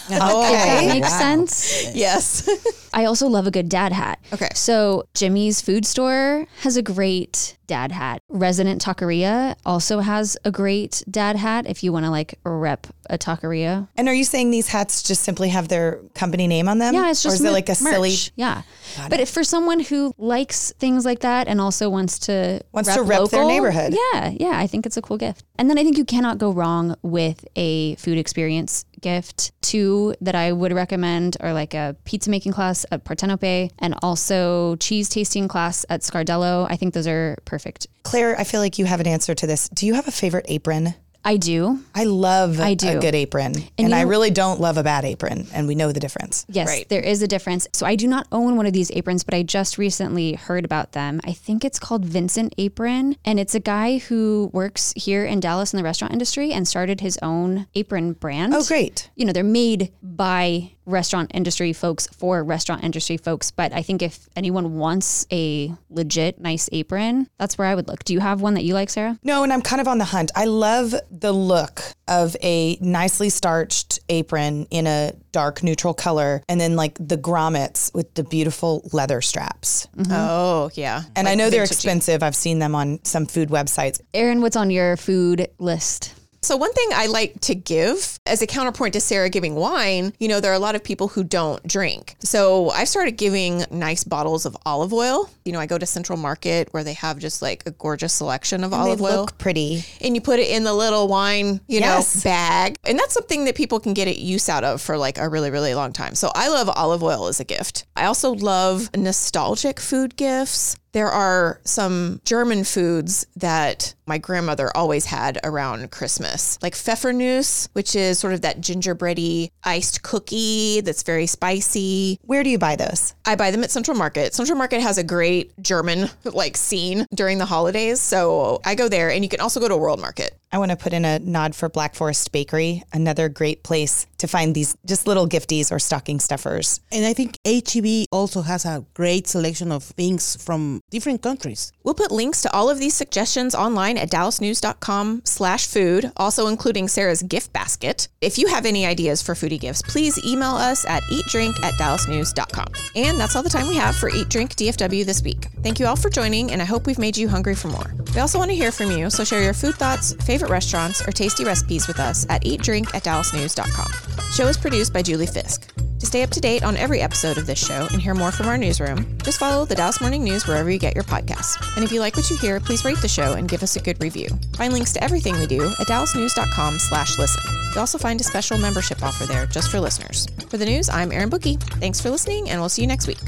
Okay. 0.05 0.17
That 0.17 0.85
makes 0.87 1.13
sense. 1.13 1.95
Yes. 1.95 2.49
I 2.95 3.05
also 3.05 3.27
love 3.27 3.45
a 3.45 3.51
good 3.51 3.69
dad 3.69 3.93
hat. 3.93 4.19
Okay. 4.33 4.49
So 4.55 5.03
Jimmy's 5.13 5.61
food 5.61 5.85
store 5.85 6.47
has 6.61 6.77
a 6.77 6.81
great 6.81 7.57
dad 7.67 7.91
hat. 7.91 8.22
Resident 8.33 8.81
Taqueria 8.83 9.55
also 9.63 9.99
has 9.99 10.35
a 10.43 10.51
great 10.51 11.03
dad 11.09 11.35
hat 11.35 11.67
if 11.67 11.83
you 11.83 11.93
want 11.93 12.05
to 12.05 12.09
like 12.09 12.39
rep 12.43 12.87
a 13.09 13.17
taqueria. 13.17 13.87
And 13.95 14.09
are 14.09 14.13
you 14.13 14.23
saying 14.23 14.49
these 14.49 14.67
hats 14.67 15.03
just 15.03 15.21
simply 15.21 15.49
have 15.49 15.67
their 15.67 15.99
company 16.15 16.47
name 16.47 16.67
on 16.67 16.79
them? 16.79 16.95
Yeah, 16.95 17.11
it's 17.11 17.21
just 17.21 17.35
Or 17.41 17.45
is 17.45 17.49
it 17.49 17.51
like 17.51 17.69
a 17.69 17.75
silly 17.75 18.09
merch. 18.09 18.31
Yeah, 18.35 18.63
but 19.07 19.19
if 19.19 19.29
for 19.29 19.43
someone 19.43 19.79
who 19.79 20.15
likes 20.17 20.73
things 20.79 21.05
like 21.05 21.19
that 21.19 21.47
and 21.47 21.61
also 21.61 21.89
wants 21.89 22.17
to 22.19 22.61
Wants 22.71 22.93
to 22.95 23.03
rep 23.03 23.29
their 23.29 23.45
neighborhood. 23.45 23.93
yeah, 24.13 24.29
yeah, 24.29 24.57
I 24.57 24.65
think 24.67 24.85
it's 24.87 24.97
a 24.97 25.01
cool 25.01 25.17
gift. 25.17 25.45
And 25.57 25.69
then 25.69 25.77
I 25.77 25.83
think 25.83 25.97
you 25.97 26.05
cannot 26.05 26.39
go 26.39 26.51
wrong 26.51 26.95
with 27.03 27.45
a 27.55 27.95
food 27.95 28.17
experience 28.17 28.85
gift. 28.99 29.51
Two 29.61 30.15
that 30.21 30.33
I 30.33 30.51
would 30.51 30.73
recommend 30.73 31.37
are 31.39 31.53
like 31.53 31.73
a 31.75 31.95
pizza 32.05 32.31
making 32.31 32.53
class 32.53 32.85
at 32.91 33.03
Partenope 33.03 33.69
and 33.77 33.95
also 34.01 34.75
cheese 34.77 35.07
tasting 35.09 35.47
class 35.47 35.85
at 35.89 36.01
Scardello. 36.01 36.65
I 36.69 36.77
think 36.77 36.95
those 36.95 37.07
are 37.07 37.37
perfect. 37.45 37.87
Claire, 38.03 38.39
I 38.39 38.43
feel 38.43 38.59
like 38.59 38.77
you 38.77 38.85
have 38.85 38.99
an 38.99 39.07
answer 39.07 39.33
to 39.33 39.47
this. 39.47 39.69
Do 39.69 39.87
you 39.87 39.93
have 39.95 40.07
a 40.07 40.11
favorite 40.11 40.45
apron? 40.49 40.93
I 41.25 41.37
do. 41.37 41.79
I 41.95 42.03
love 42.03 42.59
I 42.59 42.73
do. 42.73 42.97
a 42.97 42.99
good 42.99 43.15
apron. 43.15 43.53
And, 43.77 43.93
I 43.95 44.01
you- 44.01 44.07
really 44.07 44.29
don't 44.31 44.59
love 44.59 44.77
a 44.77 44.83
bad 44.83 45.05
apron. 45.05 45.47
And 45.53 45.67
we 45.67 45.75
know 45.75 45.91
the 45.91 45.99
difference. 45.99 46.45
Yes, 46.49 46.67
Right. 46.67 46.89
there 46.89 47.01
is 47.01 47.21
a 47.21 47.27
difference. 47.27 47.67
So 47.73 47.85
I 47.85 47.95
do 47.95 48.07
not 48.07 48.27
own 48.31 48.57
one 48.57 48.65
of 48.65 48.73
these 48.73 48.91
aprons, 48.91 49.23
but 49.23 49.33
I 49.33 49.43
just 49.43 49.77
recently 49.77 50.33
heard 50.33 50.65
about 50.65 50.91
them. 50.91 51.21
I 51.23 51.31
think 51.31 51.63
it's 51.63 51.79
called 51.79 52.03
Vincent 52.05 52.53
Apron, 52.57 53.15
and 53.23 53.39
it's 53.39 53.55
a 53.55 53.59
guy 53.59 53.99
who 53.99 54.49
works 54.53 54.93
here 54.97 55.25
in 55.25 55.39
Dallas 55.39 55.73
in 55.73 55.77
the 55.77 55.83
restaurant 55.83 56.11
industry 56.13 56.51
and 56.51 56.67
started 56.67 56.99
his 57.01 57.17
own 57.21 57.67
apron 57.75 58.13
brand. 58.13 58.53
Oh, 58.53 58.63
great. 58.63 59.09
You 59.15 59.25
know, 59.25 59.31
they're 59.33 59.43
made 59.43 59.91
by 60.01 60.71
restaurant 60.85 61.31
industry 61.33 61.71
folks 61.71 62.07
for 62.07 62.43
restaurant 62.43 62.83
industry 62.83 63.15
folks, 63.15 63.51
but 63.51 63.71
I 63.71 63.81
think 63.81 64.01
if 64.01 64.27
anyone 64.35 64.75
wants 64.77 65.25
a 65.31 65.73
legit 65.89 66.41
nice 66.41 66.67
apron, 66.73 67.29
that's 67.39 67.57
where 67.57 67.67
I 67.69 67.75
would 67.75 67.87
look. 67.87 68.03
Do 68.03 68.11
you 68.11 68.19
have 68.19 68.41
one 68.41 68.55
that 68.55 68.65
you 68.65 68.73
like, 68.73 68.89
Sarah? 68.89 69.17
No, 69.23 69.43
and 69.43 69.53
I'm 69.53 69.61
kind 69.61 69.79
of 69.79 69.87
on 69.87 69.97
the 69.97 70.03
hunt. 70.05 70.29
I 70.35 70.43
love 70.43 70.93
the 71.13 71.31
look 71.31 71.81
of 72.07 72.35
a 72.41 72.77
nicely 72.81 73.29
starched 73.29 73.99
apron 74.09 74.65
in 74.71 74.87
a 74.87 75.13
dark 75.31 75.61
neutral 75.61 75.93
color 75.93 76.41
and 76.49 76.59
then 76.59 76.75
like 76.75 76.97
the 76.99 77.17
grommets 77.17 77.93
with 77.93 78.11
the 78.15 78.23
beautiful 78.23 78.89
leather 78.91 79.21
straps. 79.21 79.87
Mm-hmm. 79.95 80.11
Oh, 80.11 80.71
yeah. 80.73 81.03
And 81.15 81.27
I 81.27 81.35
know 81.35 81.49
they're 81.49 81.63
expensive. 81.63 82.23
I've 82.23 82.35
seen 82.35 82.59
them 82.59 82.73
on 82.73 82.99
some 83.05 83.27
food 83.27 83.49
websites. 83.49 84.01
Erin, 84.13 84.41
what's 84.41 84.55
on 84.55 84.71
your 84.71 84.97
food 84.97 85.49
list? 85.59 86.15
So, 86.43 86.57
one 86.57 86.73
thing 86.73 86.89
I 86.93 87.07
like 87.07 87.39
to 87.41 87.55
give 87.55 88.19
as 88.25 88.41
a 88.41 88.47
counterpoint 88.47 88.93
to 88.93 88.99
Sarah 89.01 89.29
giving 89.29 89.55
wine, 89.55 90.13
you 90.19 90.27
know, 90.27 90.39
there 90.39 90.51
are 90.51 90.55
a 90.55 90.59
lot 90.59 90.75
of 90.75 90.83
people 90.83 91.07
who 91.07 91.23
don't 91.23 91.65
drink. 91.67 92.15
So, 92.19 92.69
I've 92.71 92.89
started 92.89 93.17
giving 93.17 93.63
nice 93.71 94.03
bottles 94.03 94.45
of 94.45 94.55
olive 94.65 94.93
oil. 94.93 95.29
You 95.45 95.53
know, 95.53 95.59
I 95.59 95.65
go 95.65 95.77
to 95.77 95.85
Central 95.85 96.17
Market 96.17 96.67
where 96.71 96.83
they 96.83 96.93
have 96.93 97.17
just 97.17 97.41
like 97.41 97.63
a 97.65 97.71
gorgeous 97.71 98.13
selection 98.13 98.63
of 98.63 98.73
olive 98.73 98.99
they 98.99 99.05
oil. 99.05 99.21
look 99.21 99.37
pretty. 99.37 99.83
and 100.01 100.15
you 100.15 100.21
put 100.21 100.39
it 100.39 100.49
in 100.49 100.63
the 100.63 100.73
little 100.73 101.07
wine, 101.07 101.59
you 101.67 101.79
Yes. 101.79 102.15
know, 102.15 102.21
bag. 102.29 102.75
And 102.85 102.97
that's 102.99 103.13
something 103.13 103.45
that 103.45 103.55
people 103.55 103.79
can 103.79 103.93
get 103.93 104.07
it 104.07 104.17
use 104.17 104.47
out 104.49 104.63
of 104.63 104.81
for 104.81 104.97
like 104.97 105.17
a 105.17 105.27
really, 105.29 105.49
really 105.51 105.73
long 105.73 105.93
time. 105.93 106.15
So 106.15 106.31
I 106.35 106.49
love 106.49 106.69
olive 106.69 107.03
oil 107.03 107.27
as 107.27 107.39
a 107.39 107.43
gift. 107.45 107.85
I 107.95 108.05
also 108.05 108.31
love 108.33 108.89
nostalgic 108.95 109.79
food 109.79 110.15
gifts. 110.15 110.75
There 110.93 111.09
are 111.09 111.59
some 111.63 112.21
German 112.23 112.63
foods 112.63 113.25
that 113.35 113.95
my 114.05 114.17
grandmother 114.17 114.69
always 114.75 115.05
had 115.05 115.39
around 115.43 115.91
Christmas, 115.91 116.57
like 116.61 116.73
Pfeffernuss, 116.73 117.69
which 117.73 117.95
is 117.95 118.19
sort 118.19 118.33
of 118.33 118.41
that 118.41 118.61
gingerbready 118.61 119.51
iced 119.63 120.03
cookie 120.03 120.81
that's 120.81 121.03
very 121.03 121.27
spicy. 121.27 122.19
Where 122.23 122.43
do 122.43 122.49
you 122.49 122.57
buy 122.57 122.75
those? 122.75 123.15
I 123.25 123.35
buy 123.35 123.51
them 123.51 123.63
at 123.63 123.71
Central 123.71 123.97
Market. 123.97 124.33
Central 124.33 124.57
Market 124.57 124.81
has 124.81 124.97
a 124.97 125.03
great 125.03 125.51
German 125.61 126.09
like 126.23 126.57
scene 126.57 127.05
during 127.13 127.37
the 127.37 127.45
holidays, 127.45 127.99
so 127.99 128.61
I 128.65 128.75
go 128.75 128.89
there 128.89 129.11
and 129.11 129.23
you 129.23 129.29
can 129.29 129.39
also 129.39 129.59
go 129.59 129.67
to 129.67 129.77
World 129.77 129.99
Market. 129.99 130.37
I 130.53 130.59
want 130.59 130.69
to 130.69 130.77
put 130.77 130.93
in 130.93 131.03
a 131.03 131.17
nod 131.17 131.55
for 131.55 131.67
Black 131.67 131.95
Forest 131.95 132.31
Bakery, 132.31 132.83
another 132.93 133.27
great 133.27 133.63
place 133.63 134.05
to 134.19 134.27
find 134.27 134.53
these 134.53 134.77
just 134.85 135.07
little 135.07 135.27
gifties 135.27 135.71
or 135.71 135.79
stocking 135.79 136.19
stuffers. 136.19 136.79
And 136.91 137.07
I 137.07 137.13
think 137.13 137.39
HEB 137.43 138.05
also 138.11 138.43
has 138.43 138.63
a 138.63 138.85
great 138.93 139.25
selection 139.27 139.71
of 139.71 139.83
things 139.83 140.37
from 140.43 140.79
different 140.91 141.23
countries. 141.23 141.73
We'll 141.83 141.95
put 141.95 142.11
links 142.11 142.43
to 142.43 142.53
all 142.53 142.69
of 142.69 142.77
these 142.77 142.93
suggestions 142.93 143.55
online 143.93 144.03
at 144.03 144.09
dallasnews.com 144.09 145.21
slash 145.25 145.67
food, 145.67 146.11
also 146.17 146.47
including 146.47 146.87
Sarah's 146.87 147.23
gift 147.23 147.53
basket. 147.53 148.07
If 148.21 148.37
you 148.37 148.47
have 148.47 148.65
any 148.65 148.85
ideas 148.85 149.21
for 149.21 149.33
foodie 149.33 149.59
gifts, 149.59 149.81
please 149.81 150.19
email 150.25 150.51
us 150.51 150.85
at 150.85 151.03
eatdrink 151.03 151.61
at 151.63 151.73
dallasnews.com. 151.73 152.67
And 152.95 153.19
that's 153.19 153.35
all 153.35 153.43
the 153.43 153.49
time 153.49 153.67
we 153.67 153.75
have 153.75 153.95
for 153.95 154.09
Eat 154.09 154.29
Drink 154.29 154.55
DFW 154.55 155.05
this 155.05 155.21
week. 155.23 155.47
Thank 155.61 155.79
you 155.79 155.87
all 155.87 155.95
for 155.95 156.09
joining, 156.09 156.51
and 156.51 156.61
I 156.61 156.65
hope 156.65 156.85
we've 156.85 156.99
made 156.99 157.17
you 157.17 157.27
hungry 157.27 157.55
for 157.55 157.69
more. 157.69 157.93
We 158.13 158.21
also 158.21 158.37
want 158.37 158.51
to 158.51 158.55
hear 158.55 158.71
from 158.71 158.91
you, 158.91 159.09
so 159.09 159.23
share 159.23 159.43
your 159.43 159.53
food 159.53 159.75
thoughts, 159.75 160.13
favorite 160.25 160.51
restaurants, 160.51 161.01
or 161.07 161.11
tasty 161.11 161.43
recipes 161.45 161.87
with 161.87 161.99
us 161.99 162.25
at 162.29 162.43
eatdrink 162.43 162.93
at 162.93 163.03
dallasnews.com. 163.03 164.15
The 164.15 164.33
show 164.33 164.47
is 164.47 164.57
produced 164.57 164.93
by 164.93 165.01
Julie 165.01 165.27
Fisk. 165.27 165.82
To 166.03 166.07
stay 166.07 166.21
up 166.23 166.31
to 166.31 166.41
date 166.41 166.65
on 166.65 166.75
every 166.75 166.99
episode 166.99 167.37
of 167.37 167.45
this 167.45 167.65
show 167.65 167.87
and 167.93 168.01
hear 168.01 168.13
more 168.13 168.33
from 168.33 168.47
our 168.47 168.57
newsroom, 168.57 169.17
just 169.19 169.39
follow 169.39 169.63
the 169.63 169.73
Dallas 169.73 170.01
Morning 170.01 170.21
News 170.21 170.45
wherever 170.45 170.69
you 170.69 170.77
get 170.77 170.95
your 170.95 171.05
podcasts. 171.05 171.55
And 171.77 171.85
if 171.85 171.93
you 171.93 172.01
like 172.01 172.17
what 172.17 172.29
you 172.29 172.35
hear, 172.35 172.59
please 172.59 172.83
rate 172.83 172.97
the 172.97 173.07
show 173.07 173.35
and 173.35 173.47
give 173.47 173.63
us 173.63 173.77
a 173.77 173.79
good 173.79 174.03
review. 174.03 174.27
Find 174.57 174.73
links 174.73 174.91
to 174.93 175.03
everything 175.03 175.39
we 175.39 175.47
do 175.47 175.63
at 175.63 175.87
dallasnews.com 175.87 176.77
slash 176.77 177.17
listen. 177.17 177.41
You'll 177.69 177.79
also 177.79 177.97
find 177.97 178.19
a 178.19 178.23
special 178.25 178.57
membership 178.57 179.01
offer 179.01 179.25
there 179.25 179.45
just 179.45 179.71
for 179.71 179.79
listeners. 179.79 180.27
For 180.49 180.57
the 180.57 180.65
news, 180.65 180.89
I'm 180.89 181.13
Erin 181.13 181.29
Booke. 181.29 181.43
Thanks 181.79 182.01
for 182.01 182.09
listening, 182.09 182.49
and 182.49 182.59
we'll 182.59 182.67
see 182.67 182.81
you 182.81 182.87
next 182.89 183.07
week. 183.07 183.19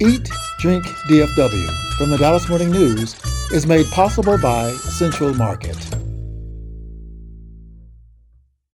Eat, 0.00 0.26
Drink 0.60 0.86
DFW 0.86 1.98
from 1.98 2.08
the 2.08 2.16
Dallas 2.16 2.48
Morning 2.48 2.70
News 2.70 3.20
is 3.52 3.66
made 3.66 3.84
possible 3.88 4.38
by 4.38 4.70
Central 4.70 5.34
Market. 5.34 5.76